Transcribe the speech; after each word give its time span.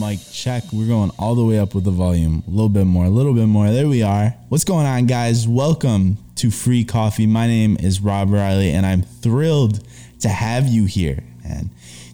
mic 0.00 0.18
check. 0.32 0.64
We're 0.72 0.86
going 0.86 1.10
all 1.18 1.34
the 1.34 1.44
way 1.44 1.58
up 1.58 1.74
with 1.74 1.84
the 1.84 1.90
volume. 1.90 2.42
A 2.46 2.50
little 2.50 2.70
bit 2.70 2.86
more, 2.86 3.04
a 3.04 3.10
little 3.10 3.34
bit 3.34 3.44
more. 3.44 3.70
There 3.70 3.86
we 3.86 4.02
are. 4.02 4.34
What's 4.48 4.64
going 4.64 4.86
on, 4.86 5.04
guys? 5.04 5.46
Welcome 5.46 6.16
to 6.36 6.50
Free 6.50 6.84
Coffee. 6.84 7.26
My 7.26 7.46
name 7.46 7.76
is 7.78 8.00
Rob 8.00 8.30
Riley, 8.30 8.70
and 8.70 8.86
I'm 8.86 9.02
thrilled 9.02 9.86
to 10.20 10.30
have 10.30 10.66
you 10.66 10.86
here. 10.86 11.22
And 11.44 11.68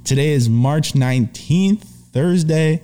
today 0.04 0.30
is 0.30 0.48
March 0.48 0.94
19th, 0.94 1.84
Thursday. 2.12 2.82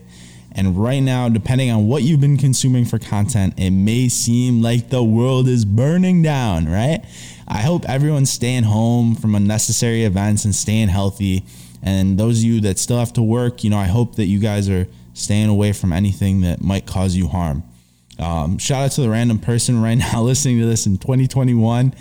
And 0.53 0.79
right 0.79 1.01
now, 1.01 1.29
depending 1.29 1.73
on 1.73 1.89
what 1.89 2.05
you've 2.05 2.21
been 2.21 2.37
consuming 2.37 2.85
for 2.85 3.01
content, 3.01 3.55
it 3.57 3.71
may 3.71 4.09
seem 4.09 4.63
like 4.63 4.91
the 4.91 5.03
world 5.03 5.49
is 5.49 5.65
burning 5.65 6.23
down, 6.23 6.69
right? 6.69 7.05
I 7.49 7.59
hope 7.63 7.89
everyone's 7.89 8.31
staying 8.31 8.65
home 8.65 9.17
from 9.17 9.35
unnecessary 9.35 10.05
events 10.05 10.45
and 10.45 10.55
staying 10.55 10.89
healthy. 10.91 11.43
And 11.83 12.19
those 12.19 12.39
of 12.39 12.45
you 12.45 12.61
that 12.63 12.79
still 12.79 12.99
have 12.99 13.13
to 13.15 13.23
work, 13.23 13.65
you 13.65 13.71
know, 13.71 13.79
I 13.79 13.87
hope 13.87 14.17
that 14.17 14.27
you 14.27 14.39
guys 14.39 14.69
are 14.69 14.87
staying 15.15 15.49
away 15.49 15.73
from 15.73 15.93
anything 15.93 16.43
that 16.43 16.61
might 16.63 16.87
cause 16.87 17.17
you 17.17 17.29
harm. 17.29 17.65
Um, 18.19 18.59
shout 18.59 18.85
out 18.85 18.93
to 18.93 19.01
the 19.01 19.11
random 19.11 19.39
person 19.39 19.83
right 19.83 19.95
now 20.13 20.23
listening 20.23 20.61
to 20.61 20.67
this 20.67 20.87
in 20.87 20.99
2021. 20.99 21.95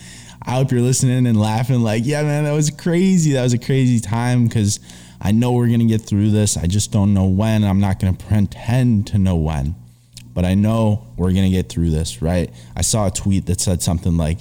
I 0.44 0.52
hope 0.52 0.72
you're 0.72 0.82
listening 0.82 1.28
and 1.28 1.40
laughing, 1.40 1.82
like, 1.82 2.04
yeah, 2.06 2.24
man, 2.24 2.46
that 2.46 2.54
was 2.54 2.72
crazy. 2.72 3.34
That 3.34 3.44
was 3.44 3.54
a 3.54 3.60
crazy 3.60 4.00
time 4.00 4.48
because 4.48 4.80
I 5.22 5.32
know 5.32 5.52
we're 5.52 5.68
going 5.68 5.82
to 5.82 5.86
get 5.86 6.02
through 6.02 6.32
this. 6.32 6.58
I 6.58 6.66
just 6.66 6.92
don't 6.92 7.14
know 7.14 7.28
when. 7.28 7.64
I'm 7.64 7.80
not 7.80 8.00
going 8.00 8.16
to 8.16 8.26
pretend 8.26 9.08
to 9.08 9.20
know 9.20 9.36
when, 9.36 9.76
but 10.34 10.44
I 10.44 10.56
know 10.56 11.08
we're 11.16 11.32
going 11.32 11.44
to 11.44 11.52
get 11.52 11.70
through 11.70 11.92
this, 11.92 12.24
right? 12.24 12.52
I 12.76 12.82
saw 12.82 13.08
a 13.08 13.12
tweet 13.12 13.46
that 13.46 13.62
said 13.62 13.84
something 13.84 14.18
like, 14.18 14.40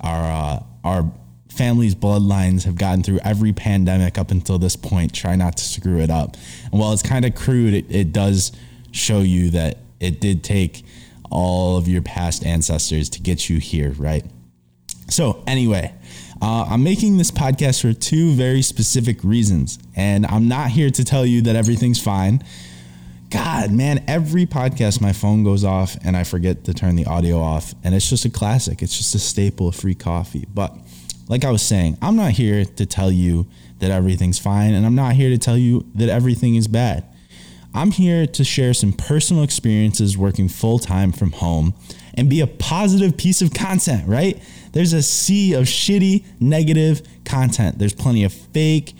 our, 0.00 0.24
uh, 0.24 0.62
our, 0.82 1.12
family's 1.56 1.94
bloodlines 1.94 2.64
have 2.64 2.76
gotten 2.76 3.02
through 3.02 3.20
every 3.24 3.52
pandemic 3.52 4.18
up 4.18 4.30
until 4.30 4.58
this 4.58 4.76
point. 4.76 5.12
Try 5.12 5.36
not 5.36 5.56
to 5.56 5.64
screw 5.64 6.00
it 6.00 6.10
up. 6.10 6.36
And 6.70 6.80
while 6.80 6.92
it's 6.92 7.02
kind 7.02 7.24
of 7.24 7.34
crude, 7.34 7.74
it, 7.74 7.86
it 7.88 8.12
does 8.12 8.52
show 8.92 9.20
you 9.20 9.50
that 9.50 9.78
it 10.00 10.20
did 10.20 10.44
take 10.44 10.84
all 11.30 11.76
of 11.76 11.88
your 11.88 12.02
past 12.02 12.44
ancestors 12.44 13.08
to 13.10 13.20
get 13.20 13.48
you 13.48 13.58
here, 13.58 13.92
right? 13.92 14.24
So, 15.08 15.42
anyway, 15.46 15.94
uh, 16.42 16.66
I'm 16.68 16.82
making 16.82 17.16
this 17.16 17.30
podcast 17.30 17.80
for 17.80 17.92
two 17.92 18.32
very 18.32 18.62
specific 18.62 19.22
reasons. 19.22 19.78
And 19.94 20.26
I'm 20.26 20.48
not 20.48 20.70
here 20.70 20.90
to 20.90 21.04
tell 21.04 21.24
you 21.24 21.42
that 21.42 21.56
everything's 21.56 22.00
fine. 22.00 22.42
God, 23.30 23.72
man, 23.72 24.04
every 24.06 24.46
podcast 24.46 25.00
my 25.00 25.12
phone 25.12 25.42
goes 25.42 25.64
off 25.64 25.96
and 26.04 26.16
I 26.16 26.24
forget 26.24 26.64
to 26.64 26.74
turn 26.74 26.96
the 26.96 27.06
audio 27.06 27.40
off. 27.40 27.74
And 27.82 27.94
it's 27.94 28.08
just 28.08 28.24
a 28.24 28.30
classic, 28.30 28.82
it's 28.82 28.96
just 28.96 29.14
a 29.14 29.18
staple 29.18 29.68
of 29.68 29.74
free 29.74 29.94
coffee. 29.94 30.46
But 30.52 30.76
like 31.28 31.44
I 31.44 31.50
was 31.50 31.62
saying, 31.62 31.98
I'm 32.00 32.16
not 32.16 32.32
here 32.32 32.64
to 32.64 32.86
tell 32.86 33.10
you 33.10 33.46
that 33.78 33.90
everything's 33.90 34.38
fine, 34.38 34.74
and 34.74 34.86
I'm 34.86 34.94
not 34.94 35.14
here 35.14 35.30
to 35.30 35.38
tell 35.38 35.56
you 35.56 35.86
that 35.94 36.08
everything 36.08 36.54
is 36.54 36.68
bad. 36.68 37.04
I'm 37.74 37.90
here 37.90 38.26
to 38.26 38.44
share 38.44 38.72
some 38.72 38.92
personal 38.92 39.42
experiences 39.42 40.16
working 40.16 40.48
full 40.48 40.78
time 40.78 41.12
from 41.12 41.32
home 41.32 41.74
and 42.14 42.30
be 42.30 42.40
a 42.40 42.46
positive 42.46 43.18
piece 43.18 43.42
of 43.42 43.52
content, 43.52 44.08
right? 44.08 44.42
There's 44.72 44.94
a 44.94 45.02
sea 45.02 45.52
of 45.52 45.64
shitty, 45.64 46.24
negative 46.40 47.02
content. 47.24 47.78
There's 47.78 47.92
plenty 47.92 48.24
of 48.24 48.32
fake 48.32 48.94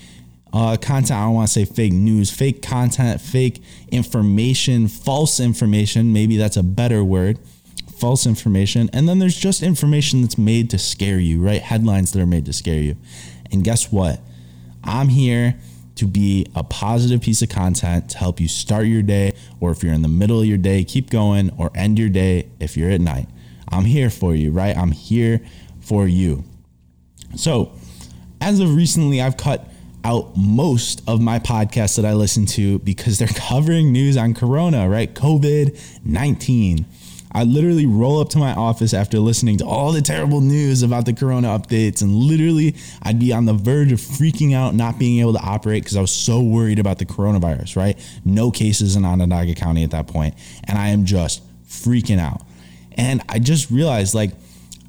uh, 0.52 0.76
content. 0.76 1.12
I 1.12 1.24
don't 1.24 1.34
want 1.34 1.48
to 1.48 1.52
say 1.52 1.64
fake 1.64 1.94
news, 1.94 2.30
fake 2.30 2.60
content, 2.60 3.20
fake 3.20 3.62
information, 3.90 4.88
false 4.88 5.40
information. 5.40 6.12
Maybe 6.12 6.36
that's 6.36 6.58
a 6.58 6.62
better 6.62 7.02
word 7.02 7.38
false 7.96 8.26
information, 8.26 8.90
and 8.92 9.08
then 9.08 9.18
there's 9.18 9.36
just 9.36 9.62
information 9.62 10.22
that's 10.22 10.38
made 10.38 10.70
to 10.70 10.78
scare 10.78 11.18
you, 11.18 11.40
right? 11.42 11.62
Headlines 11.62 12.12
that 12.12 12.20
are 12.20 12.26
made 12.26 12.44
to 12.46 12.52
scare 12.52 12.80
you. 12.80 12.96
And 13.50 13.64
guess 13.64 13.90
what? 13.90 14.20
I'm 14.84 15.08
here 15.08 15.58
to 15.96 16.06
be 16.06 16.46
a 16.54 16.62
positive 16.62 17.22
piece 17.22 17.40
of 17.42 17.48
content 17.48 18.10
to 18.10 18.18
help 18.18 18.38
you 18.38 18.48
start 18.48 18.86
your 18.86 19.02
day, 19.02 19.32
or 19.60 19.70
if 19.70 19.82
you're 19.82 19.94
in 19.94 20.02
the 20.02 20.08
middle 20.08 20.40
of 20.40 20.46
your 20.46 20.58
day, 20.58 20.84
keep 20.84 21.10
going, 21.10 21.50
or 21.58 21.70
end 21.74 21.98
your 21.98 22.10
day 22.10 22.50
if 22.60 22.76
you're 22.76 22.90
at 22.90 23.00
night. 23.00 23.28
I'm 23.68 23.84
here 23.84 24.10
for 24.10 24.34
you, 24.34 24.50
right? 24.50 24.76
I'm 24.76 24.92
here 24.92 25.40
for 25.80 26.06
you. 26.06 26.44
So, 27.34 27.72
as 28.40 28.60
of 28.60 28.74
recently, 28.74 29.20
I've 29.20 29.36
cut 29.36 29.68
out 30.06 30.36
most 30.36 31.02
of 31.08 31.20
my 31.20 31.40
podcasts 31.40 31.96
that 31.96 32.04
I 32.04 32.14
listen 32.14 32.46
to 32.46 32.78
because 32.78 33.18
they're 33.18 33.28
covering 33.48 33.92
news 33.92 34.16
on 34.16 34.34
Corona, 34.34 34.88
right? 34.88 35.12
COVID 35.12 35.78
19. 36.04 36.86
I 37.32 37.42
literally 37.42 37.84
roll 37.84 38.20
up 38.20 38.30
to 38.30 38.38
my 38.38 38.54
office 38.54 38.94
after 38.94 39.18
listening 39.18 39.58
to 39.58 39.66
all 39.66 39.92
the 39.92 40.00
terrible 40.00 40.40
news 40.40 40.82
about 40.82 41.04
the 41.04 41.12
corona 41.12 41.48
updates, 41.48 42.00
and 42.00 42.10
literally 42.14 42.76
I'd 43.02 43.18
be 43.18 43.30
on 43.32 43.44
the 43.44 43.52
verge 43.52 43.92
of 43.92 43.98
freaking 44.00 44.54
out, 44.54 44.74
not 44.74 44.98
being 44.98 45.20
able 45.20 45.34
to 45.34 45.40
operate 45.40 45.82
because 45.82 45.98
I 45.98 46.00
was 46.00 46.12
so 46.12 46.40
worried 46.40 46.78
about 46.78 46.98
the 46.98 47.04
coronavirus, 47.04 47.76
right? 47.76 47.98
No 48.24 48.50
cases 48.50 48.96
in 48.96 49.04
Onondaga 49.04 49.54
County 49.54 49.84
at 49.84 49.90
that 49.90 50.06
point, 50.06 50.34
and 50.64 50.78
I 50.78 50.88
am 50.88 51.04
just 51.04 51.42
freaking 51.68 52.18
out. 52.18 52.40
And 52.92 53.20
I 53.28 53.38
just 53.38 53.70
realized, 53.70 54.14
like, 54.14 54.30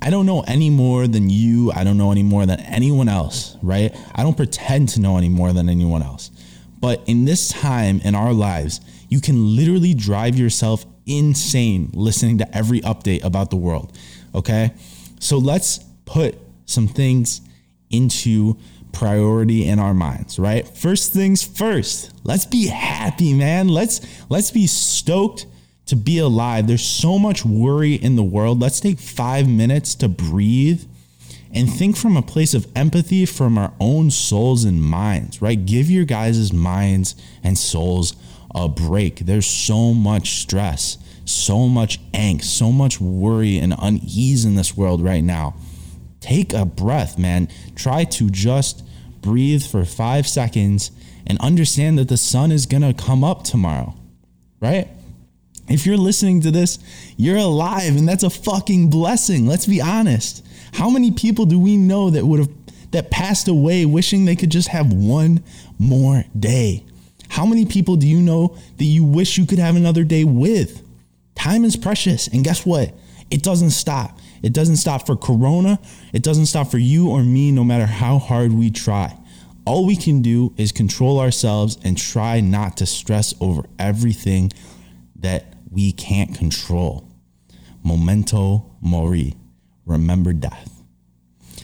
I 0.08 0.10
don't 0.10 0.26
know 0.26 0.40
any 0.48 0.70
more 0.70 1.06
than 1.06 1.30
you. 1.30 1.70
I 1.74 1.84
don't 1.84 1.98
know 1.98 2.14
any 2.14 2.24
more 2.24 2.46
than 2.46 2.62
anyone 2.62 3.10
else, 3.10 3.58
right? 3.62 3.94
I 4.16 4.24
don't 4.24 4.38
pretend 4.38 4.88
to 4.90 5.02
know 5.02 5.18
any 5.18 5.28
more 5.28 5.52
than 5.52 5.68
anyone 5.68 6.02
else. 6.02 6.32
But 6.80 7.04
in 7.08 7.26
this 7.26 7.50
time 7.50 8.00
in 8.06 8.16
our 8.16 8.32
lives, 8.32 8.80
you 9.10 9.20
can 9.20 9.58
literally 9.58 9.94
drive 9.94 10.40
yourself 10.40 10.86
insane 11.06 11.90
listening 11.94 12.38
to 12.38 12.58
every 12.58 12.80
update 12.82 13.26
about 13.26 13.50
the 13.50 13.58
world. 13.58 13.98
Okay. 14.34 14.72
So 15.20 15.40
let's 15.40 15.80
put 16.06 16.38
some 16.68 16.88
things 16.88 17.42
into 17.90 18.58
priority 18.94 19.68
in 19.68 19.78
our 19.78 19.94
minds, 19.94 20.40
right? 20.40 20.66
First 20.66 21.12
things 21.12 21.44
first. 21.44 22.14
Let's 22.24 22.46
be 22.46 22.68
happy, 22.68 23.34
man. 23.34 23.68
Let's 23.68 24.00
let's 24.30 24.52
be 24.52 24.68
stoked 24.68 25.48
to 25.88 25.96
be 25.96 26.20
alive. 26.20 26.68
There's 26.68 26.86
so 26.86 27.18
much 27.18 27.46
worry 27.46 27.96
in 27.96 28.16
the 28.16 28.24
world. 28.24 28.60
Let's 28.60 28.80
take 28.80 29.00
5 29.00 29.48
minutes 29.48 29.96
to 29.96 30.08
breathe 30.08 30.84
and 31.54 31.72
think 31.72 31.98
from 31.98 32.18
a 32.18 32.22
place 32.22 32.54
of 32.54 32.68
empathy 32.76 33.26
from 33.26 33.58
our 33.58 33.74
own 33.80 34.12
souls 34.12 34.64
and 34.64 34.84
minds, 34.84 35.42
right? 35.42 35.66
Give 35.66 35.90
your 35.90 36.06
guys' 36.06 36.52
minds 36.52 37.16
and 37.44 37.58
souls 37.58 38.16
a 38.54 38.68
break. 38.68 39.20
There's 39.20 39.48
so 39.48 39.94
much 39.94 40.42
stress, 40.42 40.98
so 41.26 41.68
much 41.68 42.00
angst, 42.12 42.46
so 42.46 42.72
much 42.72 43.00
worry 43.00 43.58
and 43.58 43.74
unease 43.80 44.46
in 44.46 44.56
this 44.56 44.76
world 44.76 45.02
right 45.02 45.24
now. 45.24 45.56
Take 46.20 46.54
a 46.54 46.66
breath, 46.66 47.18
man. 47.18 47.48
Try 47.76 48.04
to 48.04 48.30
just 48.30 48.84
breathe 49.22 49.64
for 49.64 49.86
five 49.86 50.28
seconds 50.28 50.92
and 51.26 51.40
understand 51.40 51.98
that 52.00 52.10
the 52.10 52.18
sun 52.18 52.52
is 52.52 52.66
to 52.66 52.94
come 52.94 53.24
up 53.24 53.44
tomorrow, 53.44 53.96
right? 54.60 54.90
If 55.70 55.86
you're 55.86 55.98
listening 55.98 56.42
to 56.42 56.52
this, 56.52 56.80
you're 57.18 57.38
alive 57.38 57.96
and 57.96 58.08
that's 58.08 58.24
a 58.24 58.30
fucking 58.30 58.90
blessing. 58.90 59.46
Let's 59.48 59.66
be 59.66 59.82
honest. 59.82 60.46
How 60.74 60.90
many 60.90 61.12
people 61.12 61.46
do 61.46 61.60
we 61.60 61.78
know 61.78 62.10
that 62.10 62.26
would 62.26 62.40
have 62.40 62.50
that 62.92 63.12
passed 63.12 63.48
away 63.48 63.86
wishing 63.86 64.24
they 64.24 64.36
could 64.36 64.52
just 64.52 64.70
have 64.70 64.94
one 64.94 65.44
more 65.78 66.24
day? 66.38 66.86
How 67.30 67.46
many 67.46 67.66
people 67.66 67.98
do 67.98 68.08
you 68.08 68.22
know 68.22 68.58
that 68.78 68.86
you 68.86 69.04
wish 69.04 69.38
you 69.38 69.46
could 69.46 69.60
have 69.60 69.76
another 69.76 70.04
day 70.04 70.24
with? 70.24 70.82
Time 71.36 71.66
is 71.66 71.76
precious. 71.76 72.28
And 72.28 72.44
guess 72.44 72.66
what? 72.66 72.94
It 73.30 73.44
doesn't 73.44 73.72
stop. 73.72 74.18
It 74.42 74.54
doesn't 74.54 74.78
stop 74.78 75.06
for 75.06 75.16
Corona. 75.16 75.80
It 76.14 76.24
doesn't 76.24 76.46
stop 76.46 76.72
for 76.72 76.78
you 76.78 77.10
or 77.10 77.24
me, 77.24 77.52
no 77.52 77.64
matter 77.64 77.86
how 77.86 78.20
hard 78.20 78.54
we 78.54 78.70
try. 78.70 79.18
All 79.66 79.86
we 79.86 79.98
can 79.98 80.22
do 80.22 80.54
is 80.56 80.72
control 80.72 81.20
ourselves 81.20 81.78
and 81.84 81.98
try 81.98 82.40
not 82.40 82.78
to 82.78 82.86
stress 82.86 83.34
over 83.42 83.64
everything 83.78 84.52
that 85.18 85.57
we 85.78 85.92
can't 85.92 86.36
control. 86.36 87.08
Memento 87.84 88.76
mori. 88.82 89.36
Remember 89.86 90.34
death. 90.34 90.84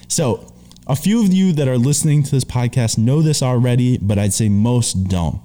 So, 0.08 0.54
a 0.86 0.96
few 0.96 1.24
of 1.24 1.34
you 1.34 1.52
that 1.54 1.68
are 1.68 1.80
listening 1.80 2.22
to 2.22 2.30
this 2.30 2.44
podcast 2.44 3.00
know 3.00 3.24
this 3.24 3.42
already, 3.42 3.98
but 3.98 4.20
I'd 4.20 4.32
say 4.32 4.50
most 4.50 5.06
don't. 5.06 5.42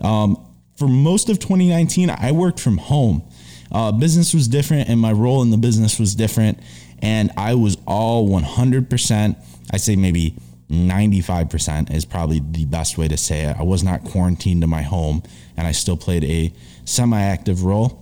Um, 0.00 0.40
for 0.76 0.86
most 0.86 1.30
of 1.30 1.40
2019, 1.40 2.10
I 2.10 2.30
worked 2.30 2.60
from 2.60 2.78
home. 2.78 3.24
Uh, 3.72 3.90
business 3.90 4.32
was 4.32 4.46
different, 4.46 4.88
and 4.88 5.00
my 5.00 5.10
role 5.10 5.42
in 5.42 5.50
the 5.50 5.56
business 5.56 5.98
was 5.98 6.14
different. 6.14 6.60
And 7.00 7.32
I 7.36 7.54
was 7.54 7.76
all 7.88 8.28
100%, 8.28 9.36
I'd 9.72 9.80
say 9.80 9.96
maybe 9.96 10.36
95% 10.70 11.92
is 11.92 12.04
probably 12.04 12.38
the 12.38 12.66
best 12.66 12.96
way 12.96 13.08
to 13.08 13.16
say 13.16 13.40
it. 13.40 13.56
I 13.58 13.64
was 13.64 13.82
not 13.82 14.04
quarantined 14.04 14.60
to 14.60 14.68
my 14.68 14.82
home, 14.82 15.24
and 15.56 15.66
I 15.66 15.72
still 15.72 15.96
played 15.96 16.22
a 16.22 16.52
semi 16.84 17.20
active 17.20 17.64
role 17.64 18.01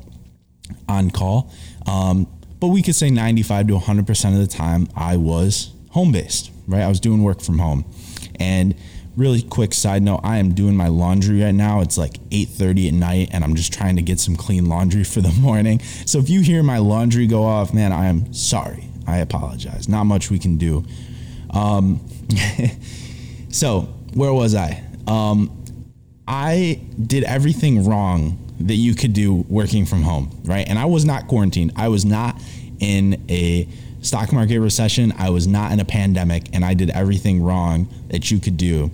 on 0.88 1.10
call. 1.10 1.52
Um, 1.86 2.26
but 2.58 2.68
we 2.68 2.82
could 2.82 2.94
say 2.94 3.10
95 3.10 3.68
to 3.68 3.78
100% 3.78 4.32
of 4.32 4.38
the 4.38 4.46
time 4.46 4.88
I 4.94 5.16
was 5.16 5.72
home 5.90 6.12
based, 6.12 6.50
right? 6.66 6.82
I 6.82 6.88
was 6.88 7.00
doing 7.00 7.22
work 7.22 7.40
from 7.40 7.58
home. 7.58 7.84
And 8.38 8.74
really 9.16 9.42
quick 9.42 9.74
side 9.74 10.02
note 10.02 10.20
i 10.22 10.38
am 10.38 10.54
doing 10.54 10.74
my 10.76 10.86
laundry 10.86 11.42
right 11.42 11.52
now 11.52 11.80
it's 11.80 11.98
like 11.98 12.12
8.30 12.30 12.88
at 12.88 12.94
night 12.94 13.28
and 13.32 13.42
i'm 13.42 13.56
just 13.56 13.72
trying 13.72 13.96
to 13.96 14.02
get 14.02 14.20
some 14.20 14.36
clean 14.36 14.66
laundry 14.66 15.02
for 15.02 15.20
the 15.20 15.32
morning 15.40 15.80
so 15.80 16.20
if 16.20 16.30
you 16.30 16.40
hear 16.42 16.62
my 16.62 16.78
laundry 16.78 17.26
go 17.26 17.42
off 17.42 17.74
man 17.74 17.92
i 17.92 18.06
am 18.06 18.32
sorry 18.32 18.88
i 19.08 19.18
apologize 19.18 19.88
not 19.88 20.04
much 20.04 20.30
we 20.30 20.38
can 20.38 20.56
do 20.56 20.84
um, 21.52 22.00
so 23.50 23.80
where 24.14 24.32
was 24.32 24.54
i 24.54 24.82
um, 25.08 25.60
I 26.30 26.80
did 27.04 27.24
everything 27.24 27.84
wrong 27.84 28.38
that 28.60 28.74
you 28.74 28.94
could 28.94 29.12
do 29.12 29.44
working 29.48 29.86
from 29.86 30.02
home, 30.02 30.30
right? 30.44 30.66
And 30.68 30.78
I 30.78 30.84
was 30.84 31.04
not 31.04 31.26
quarantined. 31.26 31.72
I 31.76 31.88
was 31.88 32.04
not 32.04 32.40
in 32.78 33.24
a 33.28 33.66
stock 34.02 34.32
market 34.32 34.60
recession. 34.60 35.12
I 35.18 35.30
was 35.30 35.46
not 35.46 35.72
in 35.72 35.80
a 35.80 35.84
pandemic, 35.84 36.48
and 36.52 36.64
I 36.64 36.74
did 36.74 36.90
everything 36.90 37.42
wrong 37.42 37.88
that 38.08 38.30
you 38.30 38.38
could 38.38 38.56
do. 38.56 38.90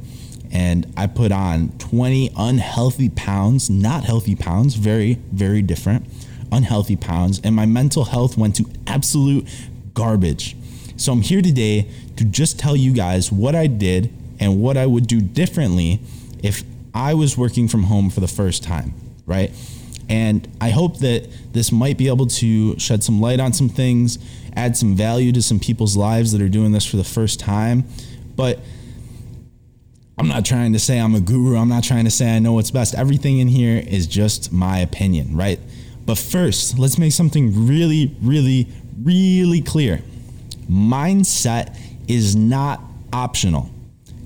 And 0.52 0.92
I 0.96 1.06
put 1.06 1.32
on 1.32 1.70
20 1.78 2.30
unhealthy 2.36 3.08
pounds, 3.08 3.68
not 3.68 4.04
healthy 4.04 4.36
pounds, 4.36 4.74
very, 4.74 5.14
very 5.32 5.62
different, 5.62 6.06
unhealthy 6.52 6.96
pounds. 6.96 7.40
And 7.42 7.54
my 7.54 7.66
mental 7.66 8.04
health 8.04 8.38
went 8.38 8.54
to 8.56 8.66
absolute 8.86 9.48
garbage. 9.94 10.56
So 10.96 11.12
I'm 11.12 11.22
here 11.22 11.42
today 11.42 11.88
to 12.16 12.24
just 12.24 12.58
tell 12.58 12.76
you 12.76 12.92
guys 12.92 13.30
what 13.30 13.54
I 13.54 13.66
did 13.66 14.12
and 14.38 14.60
what 14.60 14.76
I 14.76 14.86
would 14.86 15.06
do 15.06 15.20
differently 15.20 16.00
if 16.42 16.62
I 16.94 17.14
was 17.14 17.36
working 17.36 17.68
from 17.68 17.84
home 17.84 18.08
for 18.08 18.20
the 18.20 18.28
first 18.28 18.62
time, 18.62 18.94
right? 19.26 19.52
And 20.08 20.48
I 20.60 20.70
hope 20.70 21.00
that 21.00 21.28
this 21.52 21.72
might 21.72 21.98
be 21.98 22.08
able 22.08 22.26
to 22.26 22.78
shed 22.78 23.02
some 23.02 23.20
light 23.20 23.40
on 23.40 23.52
some 23.52 23.68
things, 23.68 24.18
add 24.54 24.76
some 24.76 24.94
value 24.94 25.32
to 25.32 25.42
some 25.42 25.58
people's 25.58 25.96
lives 25.96 26.32
that 26.32 26.40
are 26.40 26.48
doing 26.48 26.72
this 26.72 26.86
for 26.86 26.96
the 26.96 27.04
first 27.04 27.40
time. 27.40 27.84
But 28.36 28.60
I'm 30.18 30.28
not 30.28 30.44
trying 30.44 30.72
to 30.72 30.78
say 30.78 30.98
I'm 30.98 31.14
a 31.14 31.20
guru. 31.20 31.56
I'm 31.56 31.68
not 31.68 31.84
trying 31.84 32.04
to 32.04 32.10
say 32.10 32.34
I 32.34 32.38
know 32.38 32.52
what's 32.52 32.70
best. 32.70 32.94
Everything 32.94 33.38
in 33.38 33.48
here 33.48 33.82
is 33.86 34.06
just 34.06 34.52
my 34.52 34.78
opinion, 34.78 35.36
right? 35.36 35.58
But 36.06 36.18
first, 36.18 36.78
let's 36.78 36.98
make 36.98 37.12
something 37.12 37.66
really, 37.66 38.16
really, 38.22 38.68
really 39.02 39.60
clear. 39.60 40.00
Mindset 40.70 41.76
is 42.08 42.36
not 42.36 42.80
optional. 43.12 43.70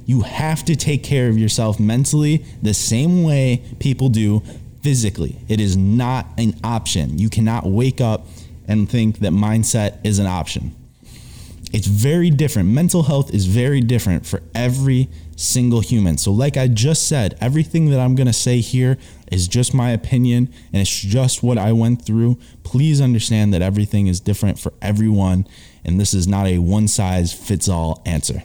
You 0.05 0.23
have 0.23 0.65
to 0.67 0.77
take 0.77 1.03
care 1.03 1.29
of 1.29 1.39
yourself 1.39 1.81
mentally 1.81 2.45
the 2.63 2.75
same 2.75 3.23
way 3.23 3.63
people 3.79 4.09
do 4.09 4.43
physically. 4.83 5.39
It 5.49 5.61
is 5.61 5.77
not 5.77 6.27
an 6.39 6.55
option. 6.65 7.19
You 7.19 7.29
cannot 7.29 7.67
wake 7.67 8.01
up 8.01 8.27
and 8.67 8.89
think 8.89 9.19
that 9.19 9.33
mindset 9.33 9.99
is 10.05 10.19
an 10.19 10.27
option. 10.27 10.75
It's 11.73 11.87
very 11.87 12.31
different. 12.31 12.69
Mental 12.69 13.05
health 13.05 13.33
is 13.33 13.47
very 13.47 13.81
different 13.81 14.27
for 14.27 14.43
every 14.55 15.09
single 15.37 15.81
human. 15.81 16.19
So, 16.19 16.33
like 16.33 16.57
I 16.57 16.67
just 16.67 17.09
said, 17.09 17.37
everything 17.41 17.91
that 17.91 18.01
I'm 18.01 18.15
going 18.15 18.27
to 18.27 18.33
say 18.33 18.61
here 18.61 18.99
is 19.31 19.47
just 19.47 19.73
my 19.73 19.91
opinion 19.91 20.53
and 20.73 20.83
it's 20.83 21.01
just 21.01 21.43
what 21.43 21.59
I 21.59 21.73
went 21.73 22.05
through. 22.05 22.39
Please 22.65 23.01
understand 23.01 23.55
that 23.55 23.63
everything 23.63 24.09
is 24.09 24.21
different 24.21 24.59
for 24.59 24.73
everyone 24.83 25.47
and 25.85 26.01
this 26.01 26.13
is 26.13 26.27
not 26.27 26.47
a 26.47 26.59
one 26.59 26.89
size 26.89 27.33
fits 27.33 27.69
all 27.69 28.03
answer. 28.05 28.43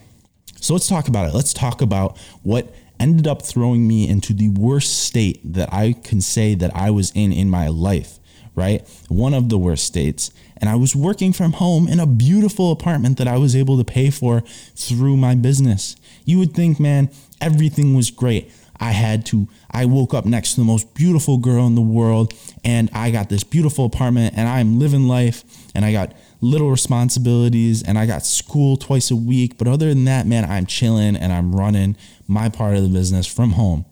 So, 0.62 0.74
let's 0.74 0.88
talk 0.88 1.08
about 1.08 1.28
it. 1.28 1.34
Let's 1.34 1.54
talk 1.54 1.82
about 1.82 2.18
what 2.44 2.74
ended 3.00 3.28
up 3.28 3.42
throwing 3.42 3.88
me 3.88 4.08
into 4.08 4.34
the 4.34 4.50
worst 4.50 5.06
state 5.06 5.40
that 5.44 5.72
I 5.74 5.94
can 5.94 6.22
say 6.22 6.56
that 6.56 6.76
I 6.76 6.92
was 6.92 7.12
in 7.16 7.32
in 7.32 7.50
my 7.50 7.68
life, 7.68 8.20
right? 8.56 8.88
One 9.08 9.34
of 9.34 9.50
the 9.50 9.58
worst 9.58 9.86
states. 9.86 10.32
And 10.58 10.70
I 10.70 10.76
was 10.76 10.96
working 10.96 11.34
from 11.34 11.54
home 11.54 11.88
in 11.88 12.00
a 12.00 12.08
beautiful 12.08 12.72
apartment 12.72 13.18
that 13.18 13.28
I 13.28 13.38
was 13.38 13.56
able 13.56 13.78
to 13.78 13.84
pay 13.84 14.10
for 14.10 14.42
through 14.76 15.18
my 15.18 15.36
business. 15.36 15.96
You 16.24 16.40
would 16.40 16.54
think, 16.54 16.80
man, 16.80 17.10
everything 17.42 17.94
was 17.94 18.10
great. 18.10 18.52
I 18.80 18.92
had 18.92 19.26
to, 19.28 19.48
I 19.72 19.86
woke 19.86 20.14
up 20.14 20.26
next 20.26 20.52
to 20.52 20.62
the 20.62 20.66
most 20.66 20.94
beautiful 20.94 21.38
girl 21.38 21.66
in 21.66 21.76
the 21.76 21.82
world 21.82 22.34
and 22.64 22.90
I 22.94 23.12
got 23.12 23.30
this 23.30 23.44
beautiful 23.44 23.86
apartment 23.86 24.36
and 24.38 24.48
I'm 24.48 24.80
living 24.80 25.08
life 25.08 25.44
and 25.74 25.86
I 25.86 25.92
got 25.92 26.14
little 26.46 26.70
responsibilities 26.70 27.84
and 27.84 27.98
I 27.98 28.06
got 28.06 28.26
school 28.26 28.78
twice 28.78 29.12
a 29.12 29.16
week. 29.16 29.58
But 29.58 29.68
other 29.68 29.90
than 29.90 30.06
that, 30.06 30.28
man, 30.28 30.46
I'm 30.46 30.66
chilling 30.66 31.16
and 31.16 31.34
I'm 31.34 31.56
running 31.56 31.98
my 32.28 32.50
part 32.50 32.78
of 32.78 32.84
the 32.84 32.90
business 32.90 33.28
from 33.28 33.52
home. 33.52 33.86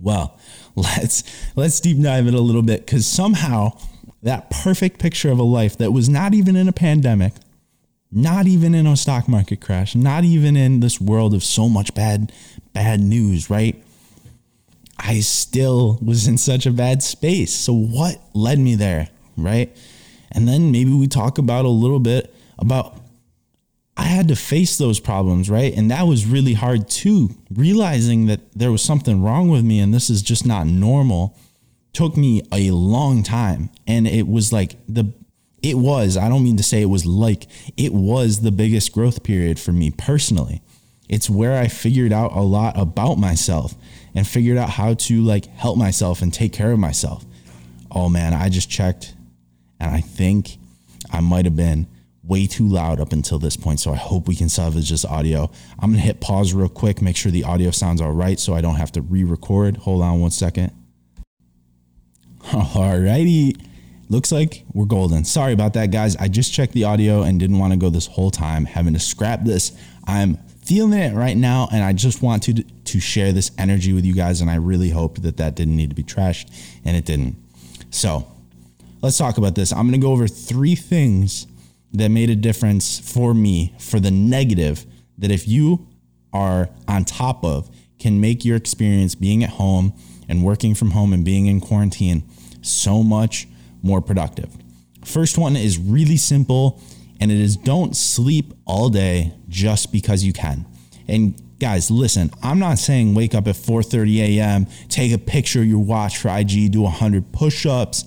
Well, 0.00 0.38
let's 0.76 1.22
let's 1.56 1.80
deep 1.80 2.00
dive 2.02 2.26
it 2.26 2.34
a 2.34 2.40
little 2.40 2.62
bit 2.62 2.84
because 2.84 3.06
somehow 3.06 3.78
that 4.22 4.50
perfect 4.50 4.98
picture 4.98 5.30
of 5.30 5.38
a 5.38 5.44
life 5.44 5.76
that 5.78 5.92
was 5.92 6.08
not 6.08 6.34
even 6.34 6.56
in 6.56 6.68
a 6.68 6.72
pandemic, 6.72 7.34
not 8.10 8.46
even 8.46 8.74
in 8.74 8.86
a 8.86 8.96
stock 8.96 9.28
market 9.28 9.60
crash, 9.60 9.94
not 9.94 10.24
even 10.24 10.56
in 10.56 10.80
this 10.80 11.00
world 11.00 11.34
of 11.34 11.44
so 11.44 11.68
much 11.68 11.94
bad 11.94 12.32
bad 12.72 13.00
news, 13.00 13.50
right? 13.50 13.80
I 14.98 15.20
still 15.20 15.98
was 16.02 16.26
in 16.26 16.38
such 16.38 16.66
a 16.66 16.70
bad 16.70 17.02
space. 17.02 17.54
So 17.54 17.72
what 17.72 18.20
led 18.32 18.58
me 18.58 18.74
there, 18.74 19.08
right? 19.36 19.76
And 20.34 20.48
then 20.48 20.72
maybe 20.72 20.92
we 20.92 21.06
talk 21.06 21.38
about 21.38 21.64
a 21.64 21.68
little 21.68 22.00
bit 22.00 22.34
about 22.58 22.98
I 23.96 24.04
had 24.04 24.26
to 24.28 24.36
face 24.36 24.76
those 24.76 24.98
problems, 24.98 25.48
right? 25.48 25.72
And 25.72 25.90
that 25.90 26.02
was 26.02 26.26
really 26.26 26.54
hard 26.54 26.88
too. 26.88 27.30
Realizing 27.52 28.26
that 28.26 28.40
there 28.52 28.72
was 28.72 28.82
something 28.82 29.22
wrong 29.22 29.48
with 29.48 29.64
me 29.64 29.78
and 29.78 29.94
this 29.94 30.10
is 30.10 30.20
just 30.20 30.44
not 30.44 30.66
normal 30.66 31.36
took 31.92 32.16
me 32.16 32.42
a 32.52 32.72
long 32.72 33.22
time. 33.22 33.70
And 33.86 34.06
it 34.08 34.26
was 34.26 34.52
like 34.52 34.76
the, 34.88 35.12
it 35.62 35.78
was, 35.78 36.16
I 36.16 36.28
don't 36.28 36.42
mean 36.42 36.56
to 36.56 36.62
say 36.62 36.82
it 36.82 36.86
was 36.86 37.06
like, 37.06 37.46
it 37.76 37.94
was 37.94 38.40
the 38.40 38.50
biggest 38.50 38.92
growth 38.92 39.22
period 39.22 39.60
for 39.60 39.70
me 39.72 39.92
personally. 39.92 40.60
It's 41.08 41.30
where 41.30 41.56
I 41.56 41.68
figured 41.68 42.12
out 42.12 42.32
a 42.32 42.40
lot 42.40 42.76
about 42.76 43.16
myself 43.16 43.74
and 44.14 44.26
figured 44.26 44.58
out 44.58 44.70
how 44.70 44.94
to 44.94 45.22
like 45.22 45.46
help 45.46 45.78
myself 45.78 46.20
and 46.20 46.34
take 46.34 46.52
care 46.52 46.72
of 46.72 46.78
myself. 46.78 47.24
Oh 47.92 48.08
man, 48.08 48.34
I 48.34 48.48
just 48.48 48.68
checked 48.68 49.14
and 49.84 49.94
I 49.94 50.00
think 50.00 50.56
I 51.10 51.20
might 51.20 51.44
have 51.44 51.56
been 51.56 51.86
way 52.22 52.46
too 52.46 52.66
loud 52.66 53.00
up 53.00 53.12
until 53.12 53.38
this 53.38 53.54
point. 53.54 53.80
So 53.80 53.92
I 53.92 53.96
hope 53.96 54.26
we 54.26 54.34
can 54.34 54.48
salvage 54.48 54.88
this 54.88 55.04
audio. 55.04 55.50
I'm 55.78 55.90
going 55.90 56.00
to 56.00 56.06
hit 56.06 56.22
pause 56.22 56.54
real 56.54 56.70
quick, 56.70 57.02
make 57.02 57.16
sure 57.16 57.30
the 57.30 57.44
audio 57.44 57.70
sounds 57.70 58.00
all 58.00 58.12
right 58.12 58.40
so 58.40 58.54
I 58.54 58.62
don't 58.62 58.76
have 58.76 58.92
to 58.92 59.02
re 59.02 59.24
record. 59.24 59.76
Hold 59.76 60.02
on 60.02 60.20
one 60.20 60.30
second. 60.30 60.72
Alrighty. 62.44 63.60
Looks 64.08 64.32
like 64.32 64.64
we're 64.72 64.86
golden. 64.86 65.24
Sorry 65.24 65.52
about 65.52 65.74
that, 65.74 65.90
guys. 65.90 66.16
I 66.16 66.28
just 66.28 66.52
checked 66.52 66.72
the 66.72 66.84
audio 66.84 67.22
and 67.22 67.38
didn't 67.38 67.58
want 67.58 67.74
to 67.74 67.78
go 67.78 67.90
this 67.90 68.06
whole 68.06 68.30
time 68.30 68.64
having 68.64 68.94
to 68.94 69.00
scrap 69.00 69.44
this. 69.44 69.72
I'm 70.06 70.36
feeling 70.64 70.98
it 70.98 71.14
right 71.14 71.36
now 71.36 71.68
and 71.70 71.84
I 71.84 71.92
just 71.92 72.22
want 72.22 72.42
to 72.44 72.54
to 72.54 73.00
share 73.00 73.32
this 73.32 73.50
energy 73.58 73.92
with 73.92 74.06
you 74.06 74.14
guys 74.14 74.40
and 74.40 74.50
I 74.50 74.54
really 74.54 74.88
hope 74.88 75.20
that 75.22 75.36
that 75.36 75.54
didn't 75.56 75.76
need 75.76 75.90
to 75.90 75.96
be 75.96 76.04
trashed 76.04 76.50
and 76.86 76.96
it 76.96 77.04
didn't. 77.04 77.36
So, 77.90 78.33
let's 79.04 79.18
talk 79.18 79.36
about 79.36 79.54
this. 79.54 79.70
I'm 79.70 79.82
going 79.82 80.00
to 80.00 80.04
go 80.04 80.12
over 80.12 80.26
three 80.26 80.74
things 80.74 81.46
that 81.92 82.08
made 82.08 82.30
a 82.30 82.34
difference 82.34 82.98
for 82.98 83.34
me 83.34 83.74
for 83.78 84.00
the 84.00 84.10
negative 84.10 84.86
that 85.18 85.30
if 85.30 85.46
you 85.46 85.86
are 86.32 86.70
on 86.88 87.04
top 87.04 87.44
of 87.44 87.70
can 87.98 88.18
make 88.18 88.46
your 88.46 88.56
experience 88.56 89.14
being 89.14 89.44
at 89.44 89.50
home 89.50 89.92
and 90.26 90.42
working 90.42 90.74
from 90.74 90.92
home 90.92 91.12
and 91.12 91.22
being 91.22 91.44
in 91.44 91.60
quarantine 91.60 92.22
so 92.62 93.02
much 93.02 93.46
more 93.82 94.00
productive. 94.00 94.50
First 95.04 95.36
one 95.36 95.54
is 95.54 95.76
really 95.76 96.16
simple 96.16 96.80
and 97.20 97.30
it 97.30 97.38
is 97.38 97.58
don't 97.58 97.94
sleep 97.94 98.54
all 98.64 98.88
day 98.88 99.34
just 99.50 99.92
because 99.92 100.24
you 100.24 100.32
can. 100.32 100.64
And 101.06 101.34
guys, 101.60 101.90
listen, 101.90 102.30
I'm 102.42 102.58
not 102.58 102.78
saying 102.78 103.14
wake 103.14 103.34
up 103.34 103.46
at 103.48 103.54
4:30 103.54 104.38
a.m., 104.38 104.66
take 104.88 105.12
a 105.12 105.18
picture 105.18 105.60
of 105.60 105.66
your 105.66 105.84
watch 105.84 106.16
for 106.16 106.30
IG, 106.30 106.72
do 106.72 106.80
100 106.80 107.32
push-ups. 107.32 108.06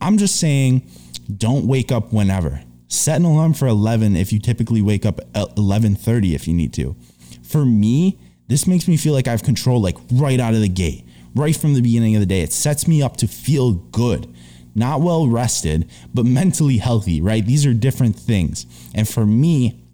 I'm 0.00 0.18
just 0.18 0.38
saying 0.38 0.88
don't 1.36 1.66
wake 1.66 1.92
up 1.92 2.12
whenever. 2.12 2.62
Set 2.88 3.16
an 3.16 3.26
alarm 3.26 3.52
for 3.52 3.66
11 3.66 4.16
if 4.16 4.32
you 4.32 4.38
typically 4.38 4.80
wake 4.80 5.04
up 5.04 5.20
at 5.34 5.54
11:30 5.56 6.34
if 6.34 6.48
you 6.48 6.54
need 6.54 6.72
to. 6.74 6.96
For 7.42 7.64
me, 7.64 8.18
this 8.48 8.66
makes 8.66 8.88
me 8.88 8.96
feel 8.96 9.12
like 9.12 9.28
I 9.28 9.32
have 9.32 9.42
control 9.42 9.80
like 9.80 9.96
right 10.10 10.40
out 10.40 10.54
of 10.54 10.60
the 10.60 10.68
gate, 10.68 11.04
right 11.34 11.54
from 11.54 11.74
the 11.74 11.82
beginning 11.82 12.14
of 12.16 12.20
the 12.20 12.26
day. 12.26 12.40
It 12.40 12.52
sets 12.52 12.88
me 12.88 13.02
up 13.02 13.16
to 13.18 13.28
feel 13.28 13.72
good. 13.72 14.26
Not 14.74 15.02
well 15.02 15.28
rested, 15.28 15.90
but 16.14 16.24
mentally 16.24 16.78
healthy, 16.78 17.20
right? 17.20 17.44
These 17.44 17.66
are 17.66 17.74
different 17.74 18.16
things. 18.16 18.64
And 18.94 19.06
for 19.06 19.26
me, 19.26 19.84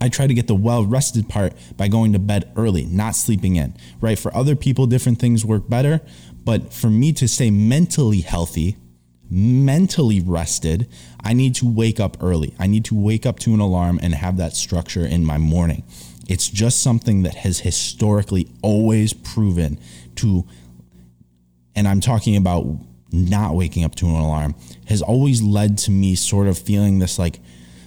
I 0.00 0.08
try 0.08 0.26
to 0.26 0.34
get 0.34 0.46
the 0.46 0.54
well 0.54 0.84
rested 0.84 1.28
part 1.28 1.54
by 1.76 1.88
going 1.88 2.12
to 2.12 2.18
bed 2.18 2.52
early, 2.56 2.84
not 2.84 3.16
sleeping 3.16 3.56
in, 3.56 3.74
right? 4.00 4.18
For 4.18 4.34
other 4.36 4.54
people, 4.54 4.86
different 4.86 5.18
things 5.18 5.44
work 5.44 5.68
better. 5.68 6.00
But 6.44 6.72
for 6.72 6.90
me 6.90 7.12
to 7.14 7.26
stay 7.26 7.50
mentally 7.50 8.20
healthy, 8.20 8.76
mentally 9.34 10.20
rested, 10.20 10.88
I 11.22 11.32
need 11.32 11.54
to 11.56 11.66
wake 11.66 11.98
up 11.98 12.16
early. 12.22 12.54
I 12.58 12.66
need 12.66 12.84
to 12.86 12.94
wake 12.94 13.26
up 13.26 13.38
to 13.40 13.52
an 13.52 13.60
alarm 13.60 13.98
and 14.02 14.14
have 14.14 14.36
that 14.36 14.54
structure 14.54 15.04
in 15.04 15.24
my 15.24 15.38
morning. 15.38 15.82
It's 16.28 16.48
just 16.48 16.82
something 16.82 17.22
that 17.24 17.34
has 17.34 17.60
historically 17.60 18.48
always 18.62 19.12
proven 19.12 19.78
to, 20.16 20.46
and 21.74 21.88
I'm 21.88 22.00
talking 22.00 22.36
about 22.36 22.66
not 23.12 23.54
waking 23.54 23.84
up 23.84 23.94
to 23.96 24.06
an 24.06 24.14
alarm, 24.14 24.54
has 24.86 25.02
always 25.02 25.42
led 25.42 25.78
to 25.78 25.90
me 25.90 26.14
sort 26.14 26.46
of 26.46 26.58
feeling 26.58 26.98
this 26.98 27.18
like, 27.18 27.40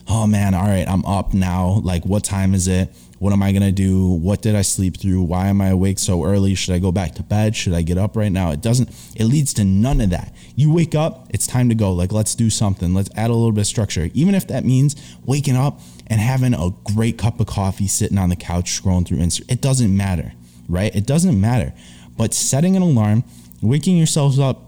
oh 0.07 0.27
man, 0.27 0.53
all 0.53 0.65
right, 0.65 0.87
I'm 0.87 1.05
up 1.05 1.33
now. 1.33 1.81
Like, 1.83 2.05
what 2.05 2.23
time 2.23 2.53
is 2.53 2.67
it? 2.67 2.93
What 3.19 3.33
am 3.33 3.41
I 3.41 3.51
going 3.51 3.63
to 3.63 3.71
do? 3.71 4.11
What 4.11 4.41
did 4.41 4.55
I 4.55 4.61
sleep 4.61 4.97
through? 4.97 5.23
Why 5.23 5.47
am 5.47 5.59
I 5.61 5.69
awake 5.69 5.97
so 5.97 6.23
early? 6.23 6.53
Should 6.53 6.75
I 6.75 6.79
go 6.79 6.91
back 6.91 7.15
to 7.15 7.23
bed? 7.23 7.55
Should 7.55 7.73
I 7.73 7.81
get 7.81 7.97
up 7.97 8.15
right 8.15 8.31
now? 8.31 8.51
It 8.51 8.61
doesn't, 8.61 8.89
it 9.15 9.25
leads 9.25 9.53
to 9.55 9.63
none 9.63 10.01
of 10.01 10.11
that. 10.11 10.35
You 10.55 10.73
wake 10.73 10.93
up, 10.93 11.27
it's 11.31 11.47
time 11.47 11.69
to 11.69 11.75
go. 11.75 11.91
Like, 11.91 12.11
let's 12.11 12.35
do 12.35 12.49
something. 12.49 12.93
Let's 12.93 13.09
add 13.15 13.29
a 13.29 13.33
little 13.33 13.51
bit 13.51 13.61
of 13.61 13.67
structure. 13.67 14.09
Even 14.13 14.35
if 14.35 14.47
that 14.47 14.65
means 14.65 14.95
waking 15.25 15.55
up 15.55 15.79
and 16.07 16.21
having 16.21 16.53
a 16.53 16.69
great 16.93 17.17
cup 17.17 17.39
of 17.39 17.47
coffee 17.47 17.87
sitting 17.87 18.17
on 18.17 18.29
the 18.29 18.35
couch 18.35 18.81
scrolling 18.81 19.07
through 19.07 19.17
Instagram, 19.17 19.51
it 19.51 19.61
doesn't 19.61 19.95
matter, 19.95 20.33
right? 20.69 20.95
It 20.95 21.07
doesn't 21.07 21.39
matter. 21.39 21.73
But 22.17 22.33
setting 22.33 22.75
an 22.75 22.81
alarm, 22.81 23.23
waking 23.61 23.97
yourselves 23.97 24.39
up 24.39 24.63